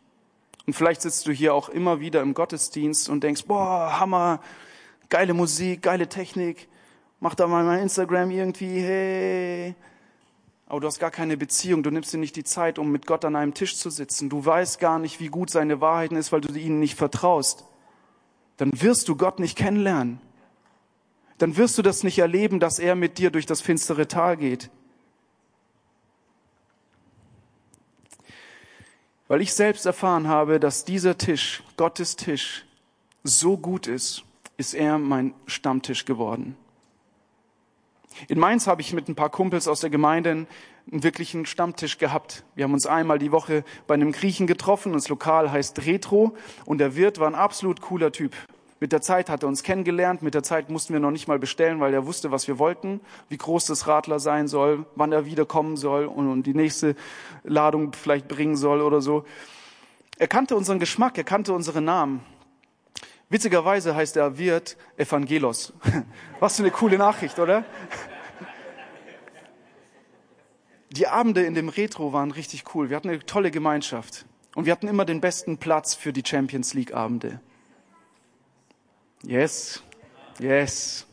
Und 0.68 0.74
vielleicht 0.74 1.02
sitzt 1.02 1.26
du 1.26 1.32
hier 1.32 1.56
auch 1.56 1.68
immer 1.68 2.00
wieder 2.00 2.22
im 2.22 2.36
Gottesdienst 2.36 3.10
und 3.10 3.24
denkst, 3.24 3.46
boah, 3.46 4.00
Hammer, 4.00 4.40
geile 5.10 5.34
Musik, 5.34 5.82
geile 5.82 6.08
Technik, 6.08 6.68
mach 7.20 7.34
da 7.34 7.48
mal 7.48 7.64
mein 7.64 7.80
Instagram 7.80 8.30
irgendwie, 8.30 8.82
hey, 8.82 9.76
aber 10.72 10.80
du 10.80 10.88
hast 10.88 11.00
gar 11.00 11.12
keine 11.12 11.36
Beziehung, 11.36 11.84
du 11.84 11.92
nimmst 11.92 12.14
dir 12.14 12.18
nicht 12.18 12.38
die 12.38 12.46
Zeit, 12.46 12.80
um 12.80 12.94
mit 12.94 13.06
Gott 13.06 13.26
an 13.26 13.36
einem 13.36 13.54
Tisch 13.54 13.76
zu 13.76 13.90
sitzen. 13.90 14.30
Du 14.30 14.46
weißt 14.46 14.80
gar 14.80 15.00
nicht, 15.00 15.20
wie 15.20 15.28
gut 15.28 15.50
seine 15.50 15.82
Wahrheiten 15.82 16.16
ist, 16.16 16.32
weil 16.32 16.40
du 16.40 16.58
ihnen 16.58 16.80
nicht 16.80 16.96
vertraust. 16.96 17.66
Dann 18.56 18.82
wirst 18.82 19.10
du 19.10 19.18
Gott 19.18 19.40
nicht 19.40 19.58
kennenlernen. 19.58 20.22
dann 21.40 21.58
wirst 21.58 21.78
du 21.78 21.82
das 21.82 22.04
nicht 22.04 22.20
erleben, 22.20 22.62
dass 22.62 22.80
er 22.80 22.96
mit 22.96 23.18
dir 23.18 23.32
durch 23.32 23.46
das 23.46 23.60
finstere 23.60 24.08
Tal 24.08 24.38
geht. 24.38 24.70
Weil 29.28 29.42
ich 29.42 29.54
selbst 29.54 29.86
erfahren 29.86 30.30
habe, 30.30 30.58
dass 30.58 30.86
dieser 30.86 31.18
Tisch, 31.18 31.64
Gottes 31.76 32.16
Tisch, 32.16 32.66
so 33.26 33.58
gut 33.58 33.88
ist, 33.88 34.24
ist 34.56 34.74
er 34.74 35.00
mein 35.00 35.34
Stammtisch 35.48 36.06
geworden. 36.06 36.56
In 38.28 38.40
Mainz 38.40 38.68
habe 38.68 38.82
ich 38.82 38.94
mit 38.94 39.08
ein 39.08 39.16
paar 39.16 39.30
Kumpels 39.30 39.68
aus 39.68 39.82
der 39.82 39.90
Gemeinde 39.90 40.30
einen 40.32 41.04
wirklichen 41.04 41.46
Stammtisch 41.46 41.98
gehabt. 41.98 42.44
Wir 42.56 42.66
haben 42.66 42.74
uns 42.74 42.86
einmal 42.86 43.20
die 43.20 43.32
Woche 43.32 43.64
bei 43.88 43.94
einem 43.94 44.12
Griechen 44.12 44.48
getroffen. 44.48 44.94
Das 44.94 45.10
Lokal 45.10 45.52
heißt 45.52 45.86
Retro 45.86 46.36
und 46.66 46.80
der 46.80 46.96
Wirt 46.96 47.20
war 47.20 47.28
ein 47.28 47.36
absolut 47.36 47.82
cooler 47.82 48.12
Typ. 48.12 48.34
Mit 48.80 48.92
der 48.92 49.02
Zeit 49.02 49.30
hat 49.30 49.44
er 49.44 49.48
uns 49.48 49.62
kennengelernt. 49.62 50.24
Mit 50.24 50.34
der 50.34 50.42
Zeit 50.42 50.70
mussten 50.70 50.94
wir 50.94 51.00
noch 51.00 51.12
nicht 51.12 51.28
mal 51.28 51.38
bestellen, 51.38 51.80
weil 51.80 51.94
er 51.94 52.08
wusste, 52.08 52.32
was 52.32 52.48
wir 52.48 52.58
wollten, 52.58 53.00
wie 53.30 53.38
groß 53.38 53.66
das 53.66 53.88
Radler 53.88 54.20
sein 54.20 54.48
soll, 54.48 54.86
wann 54.96 55.12
er 55.12 55.26
wiederkommen 55.26 55.78
soll 55.78 56.06
und 56.06 56.44
die 56.44 56.56
nächste 56.56 56.96
Ladung 57.44 57.94
vielleicht 57.94 58.28
bringen 58.28 58.56
soll 58.56 58.82
oder 58.82 59.02
so. 59.02 59.24
Er 60.18 60.28
kannte 60.28 60.56
unseren 60.56 60.80
Geschmack, 60.80 61.18
er 61.18 61.24
kannte 61.24 61.54
unsere 61.54 61.82
Namen. 61.82 62.22
Witzigerweise 63.30 63.96
heißt 63.96 64.18
der 64.18 64.38
Wirt 64.38 64.78
Evangelos. 64.98 65.74
Was 66.40 66.58
für 66.58 66.64
eine 66.64 66.72
coole 66.72 66.98
Nachricht, 66.98 67.40
oder? 67.40 67.64
Die 71.02 71.08
Abende 71.08 71.42
in 71.44 71.56
dem 71.56 71.68
Retro 71.68 72.14
waren 72.14 72.30
richtig 72.30 72.76
cool. 72.76 72.92
Wir 72.92 72.96
hatten 72.96 73.10
eine 73.10 73.26
tolle 73.26 73.50
Gemeinschaft. 73.50 74.28
Und 74.54 74.68
wir 74.68 74.72
hatten 74.72 74.88
immer 74.88 75.04
den 75.04 75.20
besten 75.20 75.58
Platz 75.58 75.96
für 75.96 76.14
die 76.14 76.22
Champions 76.24 76.76
League 76.76 76.94
Abende. 76.94 77.42
Yes, 79.24 79.82
yes. 80.38 81.08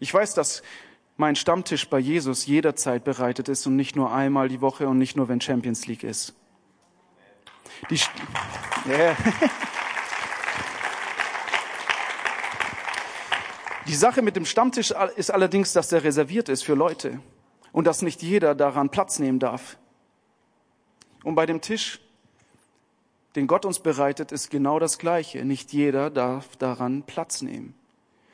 Ich 0.00 0.14
weiß, 0.14 0.32
dass 0.32 0.62
mein 1.18 1.36
Stammtisch 1.36 1.86
bei 1.90 1.98
Jesus 1.98 2.46
jederzeit 2.46 3.04
bereitet 3.04 3.50
ist 3.50 3.66
und 3.66 3.76
nicht 3.76 3.94
nur 3.94 4.10
einmal 4.10 4.48
die 4.48 4.62
Woche 4.62 4.88
und 4.88 4.96
nicht 4.96 5.18
nur, 5.18 5.28
wenn 5.28 5.42
Champions 5.42 5.86
League 5.86 6.02
ist. 6.02 6.32
Die, 7.90 8.00
yeah. 8.88 9.14
Die 13.86 13.94
Sache 13.94 14.22
mit 14.22 14.34
dem 14.34 14.46
Stammtisch 14.46 14.94
ist 15.16 15.30
allerdings, 15.30 15.74
dass 15.74 15.90
der 15.90 16.04
reserviert 16.04 16.48
ist 16.48 16.64
für 16.64 16.74
Leute 16.74 17.20
und 17.78 17.84
dass 17.84 18.02
nicht 18.02 18.24
jeder 18.24 18.56
daran 18.56 18.90
Platz 18.90 19.20
nehmen 19.20 19.38
darf. 19.38 19.78
Und 21.22 21.36
bei 21.36 21.46
dem 21.46 21.60
Tisch, 21.60 22.00
den 23.36 23.46
Gott 23.46 23.64
uns 23.64 23.78
bereitet, 23.78 24.32
ist 24.32 24.50
genau 24.50 24.80
das 24.80 24.98
Gleiche. 24.98 25.44
Nicht 25.44 25.72
jeder 25.72 26.10
darf 26.10 26.56
daran 26.56 27.04
Platz 27.04 27.40
nehmen. 27.40 27.76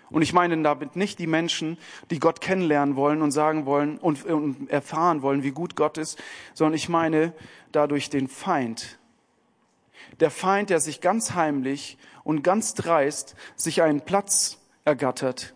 Und 0.08 0.22
ich 0.22 0.32
meine 0.32 0.62
damit 0.62 0.96
nicht 0.96 1.18
die 1.18 1.26
Menschen, 1.26 1.76
die 2.08 2.20
Gott 2.20 2.40
kennenlernen 2.40 2.96
wollen 2.96 3.20
und 3.20 3.32
sagen 3.32 3.66
wollen 3.66 3.98
und, 3.98 4.24
und 4.24 4.70
erfahren 4.70 5.20
wollen, 5.20 5.42
wie 5.42 5.50
gut 5.50 5.76
Gott 5.76 5.98
ist, 5.98 6.18
sondern 6.54 6.72
ich 6.72 6.88
meine 6.88 7.34
dadurch 7.70 8.08
den 8.08 8.28
Feind. 8.28 8.98
Der 10.20 10.30
Feind, 10.30 10.70
der 10.70 10.80
sich 10.80 11.02
ganz 11.02 11.34
heimlich 11.34 11.98
und 12.22 12.42
ganz 12.44 12.72
dreist 12.72 13.36
sich 13.56 13.82
einen 13.82 14.00
Platz 14.00 14.56
ergattert. 14.86 15.52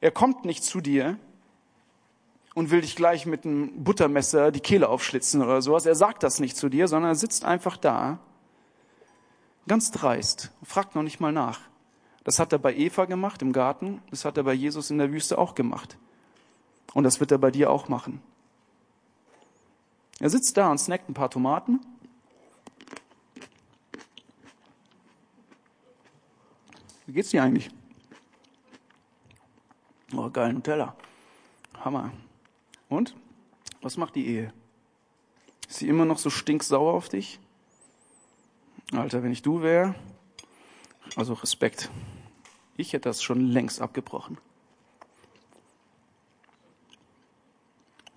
Er 0.00 0.10
kommt 0.10 0.44
nicht 0.44 0.64
zu 0.64 0.80
dir 0.80 1.18
und 2.54 2.70
will 2.70 2.82
dich 2.82 2.96
gleich 2.96 3.26
mit 3.26 3.44
einem 3.44 3.84
Buttermesser 3.84 4.52
die 4.52 4.60
Kehle 4.60 4.88
aufschlitzen 4.88 5.42
oder 5.42 5.62
sowas. 5.62 5.86
Er 5.86 5.94
sagt 5.94 6.22
das 6.22 6.40
nicht 6.40 6.56
zu 6.56 6.68
dir, 6.68 6.88
sondern 6.88 7.12
er 7.12 7.16
sitzt 7.16 7.44
einfach 7.44 7.76
da, 7.76 8.18
ganz 9.66 9.90
dreist, 9.90 10.50
fragt 10.62 10.94
noch 10.94 11.02
nicht 11.02 11.20
mal 11.20 11.32
nach. 11.32 11.60
Das 12.22 12.38
hat 12.38 12.52
er 12.52 12.58
bei 12.58 12.74
Eva 12.74 13.04
gemacht 13.04 13.42
im 13.42 13.52
Garten, 13.52 14.02
das 14.10 14.24
hat 14.24 14.36
er 14.36 14.44
bei 14.44 14.54
Jesus 14.54 14.90
in 14.90 14.98
der 14.98 15.12
Wüste 15.12 15.38
auch 15.38 15.54
gemacht. 15.54 15.98
Und 16.92 17.04
das 17.04 17.20
wird 17.20 17.32
er 17.32 17.38
bei 17.38 17.50
dir 17.50 17.70
auch 17.70 17.88
machen. 17.88 18.22
Er 20.20 20.30
sitzt 20.30 20.56
da 20.56 20.70
und 20.70 20.78
snackt 20.78 21.08
ein 21.08 21.14
paar 21.14 21.30
Tomaten 21.30 21.80
Wie 27.06 27.12
geht's 27.12 27.30
dir 27.30 27.42
eigentlich? 27.42 27.70
Oh, 30.16 30.30
geil, 30.30 30.52
Nutella. 30.52 30.94
Hammer. 31.84 32.12
Und? 32.88 33.16
Was 33.82 33.96
macht 33.96 34.14
die 34.14 34.26
Ehe? 34.26 34.52
Ist 35.68 35.78
sie 35.78 35.88
immer 35.88 36.04
noch 36.04 36.18
so 36.18 36.30
stinksauer 36.30 36.94
auf 36.94 37.08
dich? 37.08 37.40
Alter, 38.92 39.24
wenn 39.24 39.32
ich 39.32 39.42
du 39.42 39.60
wäre, 39.60 39.96
also 41.16 41.32
Respekt. 41.32 41.90
Ich 42.76 42.92
hätte 42.92 43.08
das 43.08 43.22
schon 43.22 43.40
längst 43.40 43.80
abgebrochen. 43.80 44.38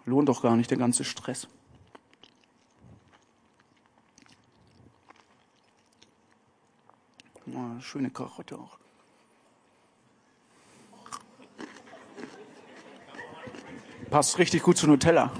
Lohnt 0.05 0.29
doch 0.29 0.41
gar 0.41 0.55
nicht 0.55 0.69
der 0.69 0.77
ganze 0.77 1.03
Stress. 1.03 1.47
Oh, 7.47 7.79
schöne 7.79 8.11
Karotte 8.11 8.57
auch. 8.59 8.77
Passt 14.17 14.39
richtig 14.39 14.63
gut 14.63 14.75
zu 14.79 14.87
Nutella. 14.87 15.31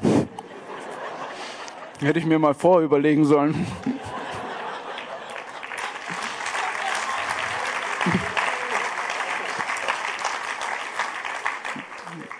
Hätte 1.99 2.19
ich 2.19 2.27
mir 2.27 2.37
mal 2.37 2.53
vorüberlegen 2.53 3.25
sollen. 3.25 3.65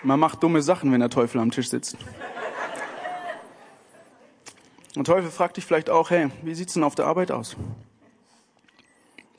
Man 0.04 0.20
macht 0.20 0.40
dumme 0.40 0.62
Sachen, 0.62 0.92
wenn 0.92 1.00
der 1.00 1.10
Teufel 1.10 1.40
am 1.40 1.50
Tisch 1.50 1.70
sitzt. 1.70 1.96
Und 4.94 5.08
Teufel 5.08 5.32
fragt 5.32 5.56
dich 5.56 5.66
vielleicht 5.66 5.90
auch, 5.90 6.10
hey, 6.10 6.28
wie 6.42 6.54
sieht's 6.54 6.74
denn 6.74 6.84
auf 6.84 6.94
der 6.94 7.06
Arbeit 7.06 7.32
aus? 7.32 7.56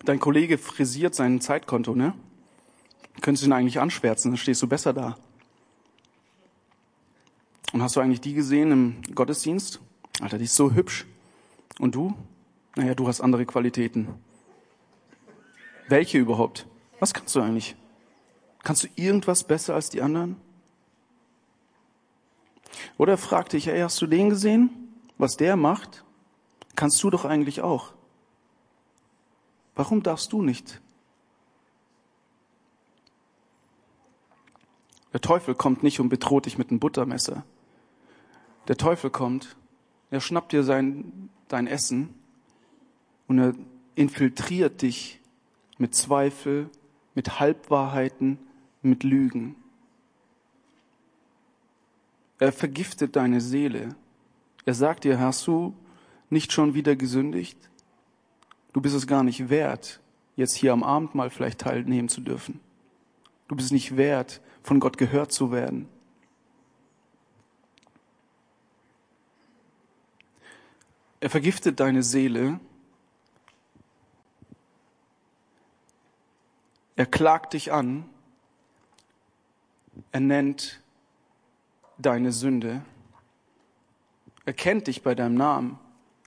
Dein 0.04 0.20
Kollege 0.20 0.58
frisiert 0.58 1.16
sein 1.16 1.40
Zeitkonto, 1.40 1.96
ne? 1.96 2.14
Könntest 3.22 3.46
du 3.46 3.48
ihn 3.48 3.54
eigentlich 3.54 3.80
anschwärzen, 3.80 4.32
dann 4.32 4.38
stehst 4.38 4.62
du 4.62 4.68
besser 4.68 4.92
da. 4.92 5.16
Und 7.80 7.84
hast 7.86 7.96
du 7.96 8.02
eigentlich 8.02 8.20
die 8.20 8.34
gesehen 8.34 8.74
im 8.74 9.02
Gottesdienst? 9.16 9.80
Alter, 10.20 10.38
die 10.38 10.44
ist 10.44 10.56
so 10.58 10.74
hübsch. 10.74 11.06
Und 11.80 11.96
du? 11.96 12.14
Naja, 12.76 12.94
du 12.94 13.08
hast 13.08 13.22
andere 13.22 13.46
Qualitäten. 13.46 14.10
Welche 15.88 16.18
überhaupt? 16.18 16.68
Was 17.00 17.14
kannst 17.14 17.34
du 17.38 17.40
eigentlich? 17.40 17.78
Kannst 18.66 18.84
du 18.84 18.90
irgendwas 18.98 19.46
besser 19.46 19.76
als 19.76 19.90
die 19.90 20.02
anderen? 20.02 20.36
Oder 22.98 23.18
frag 23.18 23.48
dich, 23.48 23.70
ey, 23.70 23.80
hast 23.80 24.02
du 24.02 24.08
den 24.08 24.30
gesehen? 24.30 24.92
Was 25.18 25.38
der 25.38 25.56
macht? 25.56 26.04
Kannst 26.76 27.02
du 27.02 27.10
doch 27.10 27.24
eigentlich 27.24 27.62
auch. 27.62 27.94
Warum 29.76 30.04
darfst 30.04 30.34
du 30.34 30.42
nicht? 30.42 30.82
Der 35.14 35.22
Teufel 35.22 35.56
kommt 35.56 35.82
nicht 35.82 36.02
und 36.02 36.10
bedroht 36.10 36.46
dich 36.46 36.58
mit 36.58 36.72
einem 36.72 36.82
Buttermesser. 36.82 37.46
Der 38.70 38.78
Teufel 38.78 39.10
kommt, 39.10 39.58
er 40.12 40.22
schnappt 40.22 40.52
dir 40.52 40.64
sein, 40.64 41.30
dein 41.48 41.66
Essen 41.66 42.14
und 43.28 43.40
er 43.40 43.56
infiltriert 43.96 44.84
dich 44.84 45.20
mit 45.80 45.96
Zweifel, 45.96 46.70
mit 47.16 47.40
Halbwahrheiten, 47.40 48.38
mit 48.84 49.04
Lügen. 49.04 49.56
Er 52.38 52.52
vergiftet 52.52 53.16
deine 53.16 53.42
Seele. 53.42 53.90
Er 54.66 54.76
sagt 54.76 55.04
dir, 55.04 55.20
hast 55.20 55.48
du 55.48 55.74
nicht 56.30 56.54
schon 56.54 56.76
wieder 56.76 56.96
gesündigt? 56.96 57.58
Du 58.72 58.82
bist 58.82 58.94
es 58.96 59.08
gar 59.08 59.24
nicht 59.24 59.50
wert, 59.50 60.00
jetzt 60.36 60.54
hier 60.54 60.74
am 60.74 60.84
Abend 60.84 61.16
mal 61.16 61.32
vielleicht 61.32 61.62
teilnehmen 61.62 62.08
zu 62.08 62.22
dürfen. 62.22 62.60
Du 63.48 63.56
bist 63.56 63.72
nicht 63.72 63.98
wert, 63.98 64.42
von 64.62 64.80
Gott 64.80 65.00
gehört 65.00 65.32
zu 65.32 65.52
werden. 65.52 65.88
Er 71.20 71.30
vergiftet 71.30 71.80
deine 71.80 72.04
Seele. 72.04 72.60
Er 76.96 77.06
klagt 77.06 77.54
dich 77.54 77.72
an. 77.72 78.06
Er 80.12 80.22
nennt 80.22 80.82
deine 81.98 82.32
Sünde. 82.32 82.82
Er 84.46 84.54
kennt 84.54 84.88
dich 84.88 85.04
bei 85.04 85.14
deinem 85.14 85.36
Namen, 85.36 85.78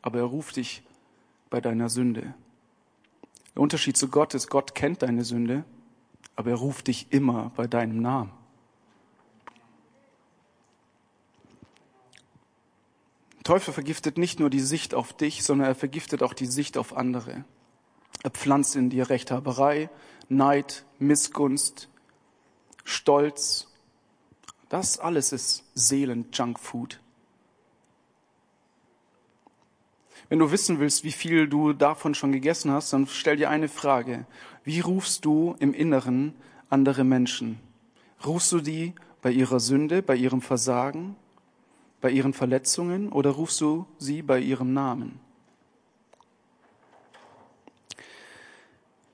aber 0.02 0.18
er 0.18 0.24
ruft 0.24 0.57
dich 0.57 0.83
bei 1.50 1.61
deiner 1.61 1.88
Sünde. 1.88 2.35
Der 3.55 3.62
Unterschied 3.62 3.96
zu 3.96 4.09
Gott 4.09 4.35
ist, 4.35 4.48
Gott 4.48 4.74
kennt 4.74 5.02
deine 5.02 5.24
Sünde, 5.24 5.64
aber 6.37 6.50
er 6.50 6.57
ruft 6.57 6.87
dich 6.87 7.07
immer 7.11 7.50
bei 7.57 7.66
deinem 7.66 8.00
Namen. 8.00 8.31
Teufel 13.42 13.72
vergiftet 13.72 14.18
nicht 14.18 14.40
nur 14.40 14.50
die 14.50 14.61
Sicht 14.61 14.94
auf 14.94 15.12
dich, 15.12 15.42
sondern 15.42 15.68
er 15.68 15.74
vergiftet 15.74 16.22
auch 16.22 16.35
die 16.35 16.46
Sicht 16.46 16.76
auf 16.76 16.96
andere. 16.96 17.44
Er 18.22 18.31
pflanzt 18.31 18.76
in 18.76 18.90
dir 18.90 19.11
Rechthaberei, 19.11 19.90
Neid, 20.28 20.85
Missgunst, 20.98 21.88
Stolz. 22.85 23.68
Das 24.68 24.98
alles 24.98 25.33
ist 25.33 25.64
Seelen-Junkfood. 25.74 27.00
Wenn 30.28 30.38
du 30.38 30.50
wissen 30.50 30.78
willst, 30.78 31.05
wie 31.05 31.12
viel 31.12 31.46
du 31.46 31.72
davon 31.72 32.14
schon 32.14 32.33
gegessen 32.33 32.70
hast, 32.70 32.92
dann 32.92 33.07
stell 33.07 33.37
dir 33.37 33.50
eine 33.50 33.68
Frage. 33.68 34.24
Wie 34.64 34.81
rufst 34.81 35.24
du 35.24 35.57
im 35.59 35.74
Inneren 35.74 36.35
andere 36.70 37.05
Menschen? 37.05 37.61
Rufst 38.24 38.50
du 38.52 38.61
die 38.61 38.94
bei 39.20 39.31
ihrer 39.31 39.61
Sünde, 39.61 40.00
bei 40.00 40.16
ihrem 40.16 40.40
Versagen, 40.40 41.16
bei 42.03 42.11
ihren 42.11 42.35
Verletzungen 42.35 43.11
oder 43.11 43.31
rufst 43.31 43.61
du 43.62 43.87
sie 43.97 44.21
bei 44.21 44.41
ihrem 44.41 44.75
Namen? 44.75 45.21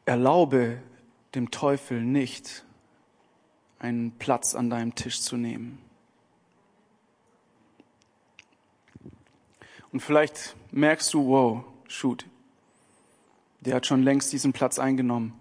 Erlaube 0.06 0.82
dem 1.34 1.50
Teufel 1.50 2.02
nicht, 2.02 2.64
einen 3.78 4.12
Platz 4.12 4.54
an 4.54 4.70
deinem 4.70 4.94
Tisch 4.94 5.20
zu 5.20 5.36
nehmen. 5.36 5.78
Und 9.92 10.00
vielleicht 10.00 10.56
merkst 10.72 11.12
du, 11.12 11.26
wow, 11.28 11.64
shoot, 11.86 12.26
der 13.60 13.76
hat 13.76 13.86
schon 13.86 14.02
längst 14.02 14.32
diesen 14.32 14.54
Platz 14.54 14.78
eingenommen. 14.78 15.34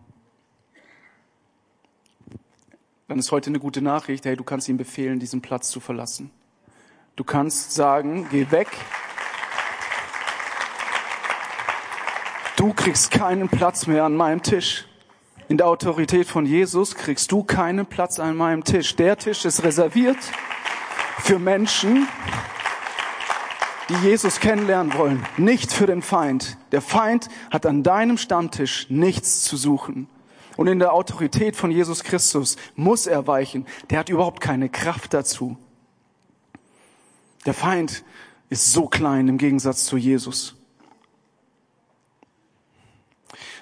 Dann 3.08 3.20
ist 3.20 3.32
heute 3.32 3.50
eine 3.50 3.60
gute 3.60 3.82
Nachricht, 3.82 4.26
hey, 4.26 4.36
du 4.36 4.44
kannst 4.44 4.68
ihm 4.68 4.78
befehlen, 4.78 5.20
diesen 5.20 5.42
Platz 5.42 5.70
zu 5.70 5.80
verlassen. 5.80 6.30
Du 7.18 7.24
kannst 7.24 7.72
sagen, 7.74 8.28
geh 8.30 8.52
weg. 8.52 8.68
Du 12.58 12.74
kriegst 12.74 13.10
keinen 13.10 13.50
Platz 13.50 13.88
mehr 13.88 14.04
an 14.04 14.16
meinem 14.16 14.44
Tisch. 14.44 14.86
In 15.48 15.58
der 15.58 15.66
Autorität 15.66 16.28
von 16.28 16.46
Jesus 16.46 16.94
kriegst 16.94 17.32
du 17.32 17.44
keinen 17.44 17.88
Platz 17.88 18.20
an 18.20 18.38
meinem 18.38 18.64
Tisch. 18.64 18.96
Der 18.98 19.18
Tisch 19.18 19.46
ist 19.46 19.64
reserviert 19.64 20.20
für 21.18 21.40
Menschen, 21.40 22.08
die 23.90 23.96
Jesus 24.08 24.40
kennenlernen 24.40 24.94
wollen, 24.94 25.26
nicht 25.38 25.74
für 25.74 25.88
den 25.88 26.04
Feind. 26.04 26.56
Der 26.72 26.84
Feind 26.84 27.30
hat 27.50 27.66
an 27.66 27.82
deinem 27.82 28.20
Stammtisch 28.20 28.92
nichts 28.92 29.42
zu 29.42 29.58
suchen. 29.58 30.08
Und 30.56 30.68
in 30.68 30.78
der 30.78 30.94
Autorität 30.94 31.56
von 31.56 31.72
Jesus 31.72 32.04
Christus 32.04 32.58
muss 32.76 33.08
er 33.08 33.26
weichen. 33.26 33.66
Der 33.90 33.98
hat 33.98 34.10
überhaupt 34.10 34.40
keine 34.40 34.70
Kraft 34.70 35.16
dazu. 35.16 35.58
Der 37.46 37.54
Feind 37.54 38.04
ist 38.50 38.72
so 38.72 38.88
klein 38.88 39.28
im 39.28 39.38
Gegensatz 39.38 39.86
zu 39.86 39.98
Jesus. 39.98 40.56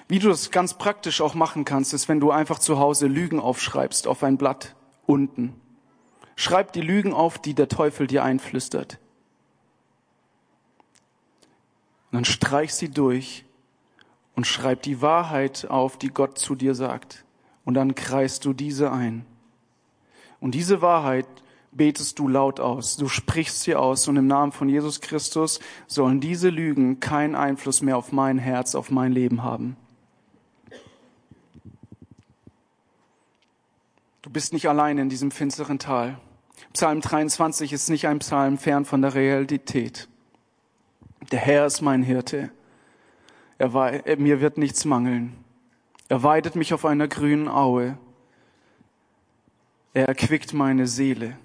Wie 0.08 0.18
du 0.20 0.28
das 0.28 0.50
ganz 0.50 0.74
praktisch 0.74 1.20
auch 1.20 1.34
machen 1.34 1.64
kannst, 1.64 1.92
ist, 1.92 2.08
wenn 2.08 2.20
du 2.20 2.30
einfach 2.30 2.60
zu 2.60 2.78
Hause 2.78 3.06
Lügen 3.08 3.40
aufschreibst 3.40 4.06
auf 4.06 4.22
ein 4.22 4.38
Blatt 4.38 4.76
unten. 5.04 5.60
Schreib 6.36 6.72
die 6.72 6.80
Lügen 6.80 7.12
auf, 7.12 7.38
die 7.38 7.54
der 7.54 7.68
Teufel 7.68 8.06
dir 8.06 8.22
einflüstert. 8.22 8.98
Und 12.10 12.18
dann 12.18 12.24
streich 12.24 12.74
sie 12.74 12.88
durch 12.88 13.44
und 14.36 14.46
schreib 14.46 14.82
die 14.82 15.02
Wahrheit 15.02 15.66
auf, 15.68 15.98
die 15.98 16.10
Gott 16.10 16.38
zu 16.38 16.54
dir 16.54 16.74
sagt. 16.74 17.24
Und 17.64 17.74
dann 17.74 17.96
kreist 17.96 18.44
du 18.44 18.52
diese 18.52 18.92
ein. 18.92 19.26
Und 20.38 20.54
diese 20.54 20.82
Wahrheit 20.82 21.26
betest 21.76 22.18
du 22.18 22.28
laut 22.28 22.60
aus. 22.60 22.96
Du 22.96 23.08
sprichst 23.08 23.62
sie 23.62 23.74
aus 23.74 24.08
und 24.08 24.16
im 24.16 24.26
Namen 24.26 24.52
von 24.52 24.68
Jesus 24.68 25.00
Christus 25.00 25.60
sollen 25.86 26.20
diese 26.20 26.48
Lügen 26.48 27.00
keinen 27.00 27.34
Einfluss 27.34 27.82
mehr 27.82 27.96
auf 27.96 28.12
mein 28.12 28.38
Herz, 28.38 28.74
auf 28.74 28.90
mein 28.90 29.12
Leben 29.12 29.42
haben. 29.42 29.76
Du 34.22 34.30
bist 34.30 34.52
nicht 34.52 34.68
allein 34.68 34.98
in 34.98 35.08
diesem 35.08 35.30
finsteren 35.30 35.78
Tal. 35.78 36.18
Psalm 36.72 37.00
23 37.00 37.72
ist 37.72 37.88
nicht 37.88 38.08
ein 38.08 38.18
Psalm 38.18 38.58
fern 38.58 38.84
von 38.84 39.00
der 39.02 39.14
Realität. 39.14 40.08
Der 41.30 41.38
Herr 41.38 41.66
ist 41.66 41.80
mein 41.80 42.02
Hirte. 42.02 42.50
Er, 43.58 43.74
er, 43.74 44.16
mir 44.18 44.40
wird 44.40 44.58
nichts 44.58 44.84
mangeln. 44.84 45.32
Er 46.08 46.22
weidet 46.22 46.56
mich 46.56 46.74
auf 46.74 46.84
einer 46.84 47.08
grünen 47.08 47.48
Aue. 47.48 47.96
Er 49.94 50.08
erquickt 50.08 50.52
meine 50.52 50.86
Seele, 50.86 51.38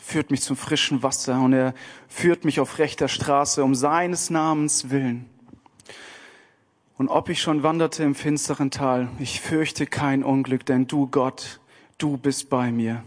führt 0.00 0.30
mich 0.30 0.42
zum 0.42 0.56
frischen 0.56 1.02
Wasser 1.02 1.40
und 1.40 1.52
er 1.52 1.74
führt 2.08 2.44
mich 2.44 2.60
auf 2.60 2.78
rechter 2.78 3.08
Straße 3.08 3.62
um 3.62 3.74
seines 3.74 4.30
Namens 4.30 4.90
willen. 4.90 5.26
Und 6.96 7.08
ob 7.08 7.28
ich 7.28 7.40
schon 7.40 7.62
wanderte 7.62 8.02
im 8.02 8.14
finsteren 8.14 8.70
Tal, 8.70 9.08
ich 9.18 9.40
fürchte 9.40 9.86
kein 9.86 10.22
Unglück, 10.22 10.66
denn 10.66 10.86
du 10.86 11.06
Gott, 11.06 11.60
du 11.98 12.16
bist 12.16 12.50
bei 12.50 12.70
mir. 12.72 13.02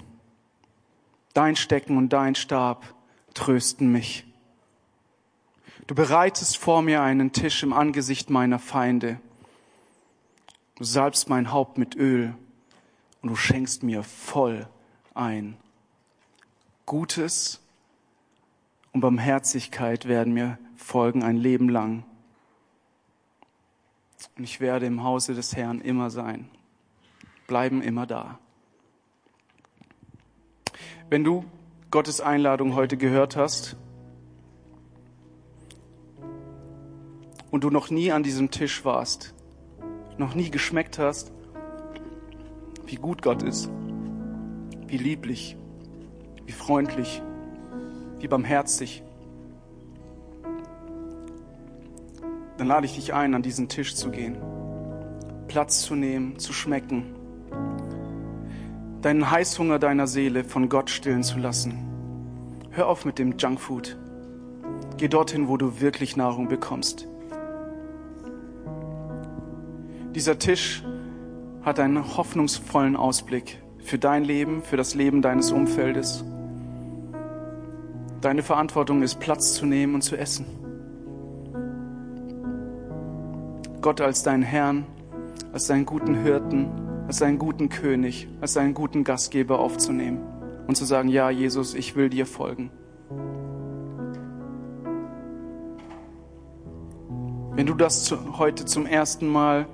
Dein 1.33 1.55
Stecken 1.55 1.97
und 1.97 2.09
dein 2.09 2.35
Stab 2.35 2.93
trösten 3.33 3.91
mich. 3.91 4.25
Du 5.87 5.95
bereitest 5.95 6.57
vor 6.57 6.81
mir 6.81 7.01
einen 7.01 7.33
Tisch 7.33 7.61
im 7.61 7.73
Angesicht 7.73 8.29
meiner 8.29 8.59
Feinde. 8.59 9.19
Du 10.75 10.83
salbst 10.83 11.29
mein 11.29 11.51
Haupt 11.51 11.77
mit 11.77 11.95
Öl 11.95 12.33
und 13.21 13.29
du 13.29 13.35
schenkst 13.35 13.83
mir 13.83 14.03
voll 14.03 14.67
ein. 15.13 15.57
Gutes 16.85 17.61
und 18.91 19.01
Barmherzigkeit 19.01 20.07
werden 20.07 20.33
mir 20.33 20.57
folgen 20.75 21.23
ein 21.23 21.37
Leben 21.37 21.69
lang. 21.69 22.03
Und 24.37 24.43
ich 24.43 24.59
werde 24.59 24.85
im 24.85 25.03
Hause 25.03 25.33
des 25.33 25.55
Herrn 25.55 25.81
immer 25.81 26.09
sein, 26.09 26.49
bleiben 27.47 27.81
immer 27.81 28.05
da. 28.05 28.39
Wenn 31.09 31.23
du 31.23 31.45
Gottes 31.91 32.21
Einladung 32.21 32.75
heute 32.75 32.97
gehört 32.97 33.35
hast, 33.35 33.77
und 37.53 37.63
du 37.63 37.69
noch 37.69 37.91
nie 37.91 38.11
an 38.11 38.23
diesem 38.23 38.49
Tisch 38.49 38.83
warst, 38.83 39.35
noch 40.17 40.33
nie 40.33 40.49
geschmeckt 40.49 40.97
hast, 40.97 41.31
wie 42.87 42.95
gut 42.95 43.21
Gott 43.21 43.43
ist, 43.43 43.69
wie 44.87 44.97
lieblich, 44.97 45.55
wie 46.45 46.51
freundlich, 46.51 47.21
wie 48.19 48.27
barmherzig, 48.27 49.03
dann 52.57 52.67
lade 52.67 52.85
ich 52.85 52.95
dich 52.95 53.13
ein, 53.13 53.33
an 53.33 53.41
diesen 53.41 53.67
Tisch 53.67 53.95
zu 53.95 54.11
gehen, 54.11 54.37
Platz 55.47 55.81
zu 55.81 55.95
nehmen, 55.95 56.39
zu 56.39 56.53
schmecken, 56.53 57.15
deinen 59.01 59.29
Heißhunger 59.29 59.79
deiner 59.79 60.07
Seele 60.07 60.43
von 60.43 60.69
Gott 60.69 60.89
stillen 60.89 61.23
zu 61.23 61.39
lassen. 61.39 61.77
Hör 62.71 62.87
auf 62.87 63.05
mit 63.05 63.19
dem 63.19 63.37
Junkfood. 63.37 63.97
Geh 64.97 65.07
dorthin, 65.07 65.47
wo 65.47 65.57
du 65.57 65.81
wirklich 65.81 66.15
Nahrung 66.15 66.47
bekommst. 66.47 67.07
Dieser 70.15 70.39
Tisch 70.39 70.83
hat 71.63 71.79
einen 71.79 72.17
hoffnungsvollen 72.17 72.95
Ausblick 72.95 73.61
für 73.79 73.97
dein 73.97 74.23
Leben, 74.23 74.61
für 74.63 74.77
das 74.77 74.95
Leben 74.95 75.21
deines 75.21 75.51
Umfeldes. 75.51 76.23
Deine 78.23 78.41
Verantwortung 78.41 79.01
ist, 79.01 79.19
Platz 79.19 79.53
zu 79.53 79.65
nehmen 79.65 79.95
und 79.95 80.01
zu 80.01 80.15
essen. 80.15 80.45
Gott 83.81 83.99
als 83.99 84.23
deinen 84.23 84.43
Herrn, 84.43 84.85
als 85.51 85.67
deinen 85.67 85.85
guten 85.85 86.15
Hirten, 86.15 86.71
als 87.05 87.17
deinen 87.19 87.37
guten 87.37 87.67
König, 87.67 88.29
als 88.39 88.53
deinen 88.53 88.73
guten 88.73 89.03
Gastgeber 89.03 89.59
aufzunehmen 89.59 90.21
und 90.67 90.77
zu 90.77 90.85
sagen, 90.85 91.09
ja, 91.09 91.29
Jesus, 91.29 91.73
ich 91.73 91.97
will 91.97 92.09
dir 92.09 92.25
folgen. 92.25 92.71
Wenn 97.57 97.65
du 97.65 97.73
das 97.73 98.15
heute 98.37 98.63
zum 98.63 98.85
ersten 98.85 99.27
Mal 99.27 99.67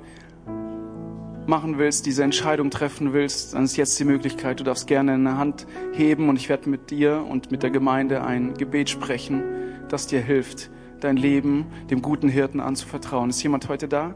machen 1.50 1.78
willst, 1.80 2.06
diese 2.06 2.24
Entscheidung 2.24 2.70
treffen 2.70 3.12
willst, 3.12 3.56
dann 3.56 3.66
ist 3.66 3.76
jetzt 3.76 4.00
die 4.00 4.06
Möglichkeit. 4.06 4.60
Du 4.60 4.64
darfst 4.64 4.88
gerne 4.88 5.14
eine 5.14 5.38
Hand 5.38 5.68
heben 5.92 6.30
und 6.30 6.38
ich 6.38 6.48
werde 6.48 6.70
mit 6.70 6.92
dir 6.92 7.26
und 7.28 7.52
mit 7.52 7.64
der 7.64 7.72
Gemeinde 7.72 8.24
ein 8.24 8.54
Gebet 8.54 8.90
sprechen, 8.90 9.44
das 9.90 10.08
dir 10.08 10.22
hilft, 10.22 10.70
dein 11.02 11.18
Leben 11.18 11.66
dem 11.90 12.02
guten 12.02 12.30
Hirten 12.30 12.60
anzuvertrauen. 12.60 13.32
Ist 13.32 13.44
jemand 13.44 13.68
heute 13.68 13.88
da? 13.88 14.14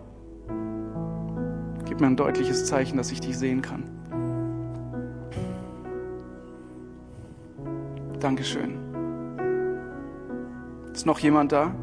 Gib 1.85 1.99
mir 1.99 2.07
ein 2.07 2.15
deutliches 2.15 2.65
Zeichen, 2.65 2.97
dass 2.97 3.11
ich 3.11 3.19
dich 3.19 3.37
sehen 3.37 3.61
kann. 3.61 3.83
Dankeschön. 8.19 8.77
Ist 10.93 11.05
noch 11.05 11.19
jemand 11.19 11.51
da? 11.51 11.75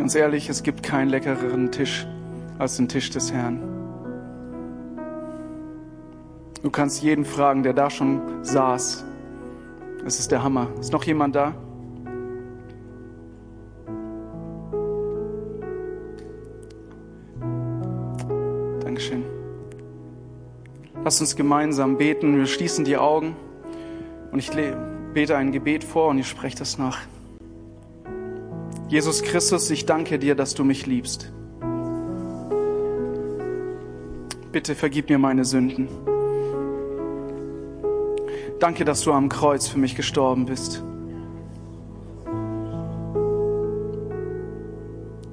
Ganz 0.00 0.14
ehrlich, 0.14 0.48
es 0.48 0.62
gibt 0.62 0.82
keinen 0.82 1.10
leckereren 1.10 1.70
Tisch 1.72 2.06
als 2.58 2.78
den 2.78 2.88
Tisch 2.88 3.10
des 3.10 3.34
Herrn. 3.34 3.60
Du 6.62 6.70
kannst 6.70 7.02
jeden 7.02 7.26
fragen, 7.26 7.62
der 7.62 7.74
da 7.74 7.90
schon 7.90 8.42
saß. 8.42 9.04
Es 10.06 10.18
ist 10.18 10.32
der 10.32 10.42
Hammer. 10.42 10.68
Ist 10.80 10.94
noch 10.94 11.04
jemand 11.04 11.36
da? 11.36 11.54
Dankeschön. 18.80 19.22
Lass 21.04 21.20
uns 21.20 21.36
gemeinsam 21.36 21.98
beten. 21.98 22.38
Wir 22.38 22.46
schließen 22.46 22.86
die 22.86 22.96
Augen 22.96 23.36
und 24.32 24.38
ich 24.38 24.50
bete 25.12 25.36
ein 25.36 25.52
Gebet 25.52 25.84
vor 25.84 26.08
und 26.08 26.16
ihr 26.16 26.24
sprecht 26.24 26.58
das 26.58 26.78
nach. 26.78 27.00
Jesus 28.90 29.22
Christus, 29.22 29.70
ich 29.70 29.86
danke 29.86 30.18
dir, 30.18 30.34
dass 30.34 30.54
du 30.54 30.64
mich 30.64 30.84
liebst. 30.84 31.32
Bitte 34.50 34.74
vergib 34.74 35.08
mir 35.10 35.18
meine 35.18 35.44
Sünden. 35.44 35.86
Danke, 38.58 38.84
dass 38.84 39.02
du 39.02 39.12
am 39.12 39.28
Kreuz 39.28 39.68
für 39.68 39.78
mich 39.78 39.94
gestorben 39.94 40.44
bist. 40.44 40.82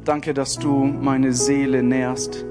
Danke, 0.05 0.35
dass 0.35 0.59
du 0.59 0.85
meine 0.85 1.33
Seele 1.33 1.81
nährst. 1.81 2.45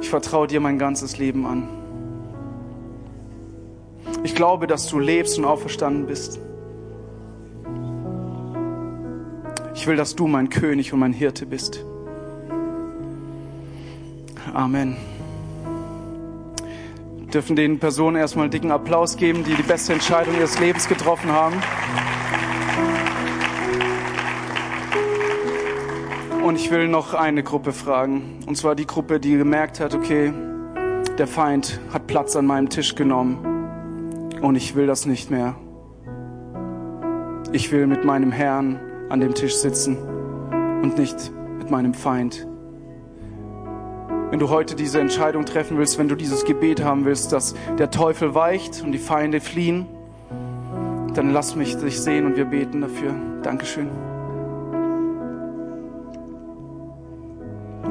Ich 0.00 0.08
vertraue 0.08 0.46
dir 0.46 0.60
mein 0.60 0.78
ganzes 0.78 1.18
Leben 1.18 1.44
an. 1.44 1.77
Ich 4.24 4.34
glaube, 4.34 4.66
dass 4.66 4.88
du 4.88 4.98
lebst 4.98 5.38
und 5.38 5.44
auferstanden 5.44 6.06
bist. 6.06 6.40
Ich 9.74 9.86
will, 9.86 9.96
dass 9.96 10.16
du 10.16 10.26
mein 10.26 10.48
König 10.48 10.92
und 10.92 10.98
mein 10.98 11.12
Hirte 11.12 11.46
bist. 11.46 11.84
Amen. 14.52 14.96
Wir 17.16 17.26
dürfen 17.26 17.54
den 17.54 17.78
Personen 17.78 18.16
erstmal 18.16 18.44
einen 18.44 18.50
dicken 18.50 18.72
Applaus 18.72 19.16
geben, 19.16 19.44
die 19.44 19.54
die 19.54 19.62
beste 19.62 19.92
Entscheidung 19.92 20.34
ihres 20.34 20.58
Lebens 20.58 20.88
getroffen 20.88 21.30
haben. 21.30 21.54
Und 26.42 26.56
ich 26.56 26.70
will 26.70 26.88
noch 26.88 27.14
eine 27.14 27.42
Gruppe 27.42 27.72
fragen. 27.72 28.40
Und 28.46 28.56
zwar 28.56 28.74
die 28.74 28.86
Gruppe, 28.86 29.20
die 29.20 29.36
gemerkt 29.36 29.78
hat, 29.78 29.94
okay, 29.94 30.32
der 31.18 31.26
Feind 31.26 31.78
hat 31.92 32.06
Platz 32.06 32.34
an 32.34 32.46
meinem 32.46 32.68
Tisch 32.70 32.94
genommen. 32.94 33.57
Und 34.40 34.54
ich 34.56 34.74
will 34.74 34.86
das 34.86 35.06
nicht 35.06 35.30
mehr. 35.30 35.56
Ich 37.52 37.72
will 37.72 37.86
mit 37.86 38.04
meinem 38.04 38.30
Herrn 38.30 38.78
an 39.08 39.20
dem 39.20 39.34
Tisch 39.34 39.54
sitzen 39.54 39.96
und 40.82 40.98
nicht 40.98 41.32
mit 41.58 41.70
meinem 41.70 41.94
Feind. 41.94 42.46
Wenn 44.30 44.38
du 44.38 44.50
heute 44.50 44.74
diese 44.76 45.00
Entscheidung 45.00 45.46
treffen 45.46 45.78
willst, 45.78 45.98
wenn 45.98 46.08
du 46.08 46.14
dieses 46.14 46.44
Gebet 46.44 46.84
haben 46.84 47.06
willst, 47.06 47.32
dass 47.32 47.54
der 47.78 47.90
Teufel 47.90 48.34
weicht 48.34 48.82
und 48.82 48.92
die 48.92 48.98
Feinde 48.98 49.40
fliehen, 49.40 49.86
dann 51.14 51.32
lass 51.32 51.56
mich 51.56 51.76
dich 51.76 52.00
sehen 52.00 52.26
und 52.26 52.36
wir 52.36 52.44
beten 52.44 52.82
dafür. 52.82 53.14
Dankeschön. 53.42 53.88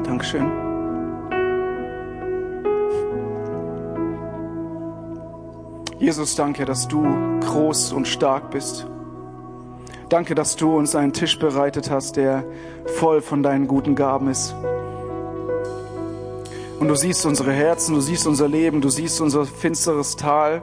Dankeschön. 0.04 0.67
Jesus, 5.98 6.36
danke, 6.36 6.64
dass 6.64 6.86
du 6.86 7.04
groß 7.40 7.92
und 7.92 8.06
stark 8.06 8.50
bist. 8.52 8.86
Danke, 10.08 10.36
dass 10.36 10.54
du 10.54 10.76
uns 10.76 10.94
einen 10.94 11.12
Tisch 11.12 11.38
bereitet 11.38 11.90
hast, 11.90 12.16
der 12.16 12.44
voll 12.86 13.20
von 13.20 13.42
deinen 13.42 13.66
guten 13.66 13.96
Gaben 13.96 14.30
ist. 14.30 14.54
Und 16.78 16.86
du 16.86 16.94
siehst 16.94 17.26
unsere 17.26 17.52
Herzen, 17.52 17.96
du 17.96 18.00
siehst 18.00 18.28
unser 18.28 18.46
Leben, 18.46 18.80
du 18.80 18.88
siehst 18.88 19.20
unser 19.20 19.44
finsteres 19.44 20.14
Tal. 20.14 20.62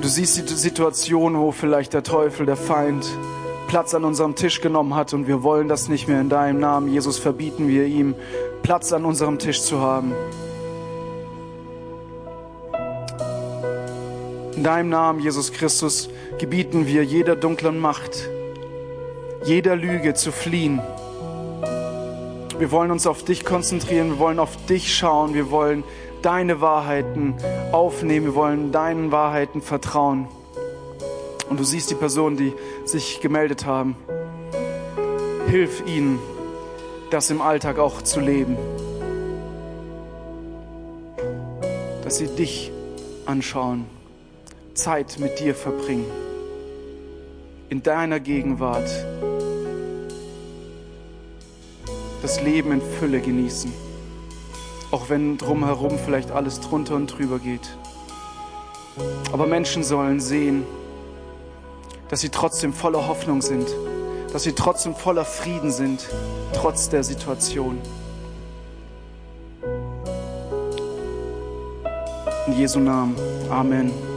Du 0.00 0.08
siehst 0.08 0.38
die 0.50 0.54
Situation, 0.54 1.36
wo 1.38 1.52
vielleicht 1.52 1.92
der 1.92 2.02
Teufel, 2.02 2.46
der 2.46 2.56
Feind, 2.56 3.06
Platz 3.66 3.92
an 3.92 4.04
unserem 4.04 4.34
Tisch 4.34 4.62
genommen 4.62 4.94
hat 4.94 5.12
und 5.12 5.26
wir 5.26 5.42
wollen 5.42 5.68
das 5.68 5.90
nicht 5.90 6.08
mehr 6.08 6.22
in 6.22 6.30
deinem 6.30 6.58
Namen. 6.58 6.88
Jesus, 6.88 7.18
verbieten 7.18 7.68
wir 7.68 7.84
ihm, 7.84 8.14
Platz 8.62 8.94
an 8.94 9.04
unserem 9.04 9.38
Tisch 9.38 9.60
zu 9.60 9.80
haben. 9.80 10.14
In 14.58 14.64
deinem 14.64 14.88
Namen, 14.88 15.20
Jesus 15.20 15.52
Christus, 15.52 16.10
gebieten 16.40 16.88
wir 16.88 17.04
jeder 17.04 17.36
dunklen 17.36 17.78
Macht, 17.78 18.28
jeder 19.44 19.76
Lüge 19.76 20.14
zu 20.14 20.32
fliehen. 20.32 20.80
Wir 22.58 22.72
wollen 22.72 22.90
uns 22.90 23.06
auf 23.06 23.22
dich 23.22 23.44
konzentrieren, 23.44 24.08
wir 24.08 24.18
wollen 24.18 24.40
auf 24.40 24.56
dich 24.66 24.96
schauen, 24.96 25.32
wir 25.32 25.52
wollen 25.52 25.84
deine 26.22 26.60
Wahrheiten 26.60 27.36
aufnehmen, 27.70 28.26
wir 28.26 28.34
wollen 28.34 28.72
deinen 28.72 29.12
Wahrheiten 29.12 29.62
vertrauen. 29.62 30.26
Und 31.48 31.60
du 31.60 31.62
siehst 31.62 31.92
die 31.92 31.94
Personen, 31.94 32.36
die 32.36 32.52
sich 32.84 33.20
gemeldet 33.20 33.64
haben. 33.64 33.94
Hilf 35.46 35.84
ihnen, 35.86 36.18
das 37.12 37.30
im 37.30 37.42
Alltag 37.42 37.78
auch 37.78 38.02
zu 38.02 38.18
leben. 38.18 38.56
Dass 42.02 42.16
sie 42.16 42.26
dich 42.26 42.72
anschauen, 43.24 43.86
Zeit 44.78 45.18
mit 45.18 45.40
dir 45.40 45.56
verbringen, 45.56 46.06
in 47.68 47.82
deiner 47.82 48.20
Gegenwart 48.20 48.88
das 52.22 52.40
Leben 52.40 52.70
in 52.70 52.80
Fülle 52.80 53.20
genießen, 53.20 53.72
auch 54.92 55.08
wenn 55.08 55.36
drumherum 55.36 55.98
vielleicht 55.98 56.30
alles 56.30 56.60
drunter 56.60 56.94
und 56.94 57.08
drüber 57.08 57.40
geht. 57.40 57.76
Aber 59.32 59.46
Menschen 59.46 59.82
sollen 59.82 60.20
sehen, 60.20 60.64
dass 62.08 62.20
sie 62.20 62.28
trotzdem 62.28 62.72
voller 62.72 63.08
Hoffnung 63.08 63.42
sind, 63.42 63.68
dass 64.32 64.44
sie 64.44 64.52
trotzdem 64.52 64.94
voller 64.94 65.24
Frieden 65.24 65.72
sind, 65.72 66.08
trotz 66.54 66.88
der 66.88 67.02
Situation. 67.02 67.78
In 72.46 72.52
Jesu 72.56 72.78
Namen. 72.78 73.16
Amen. 73.50 74.07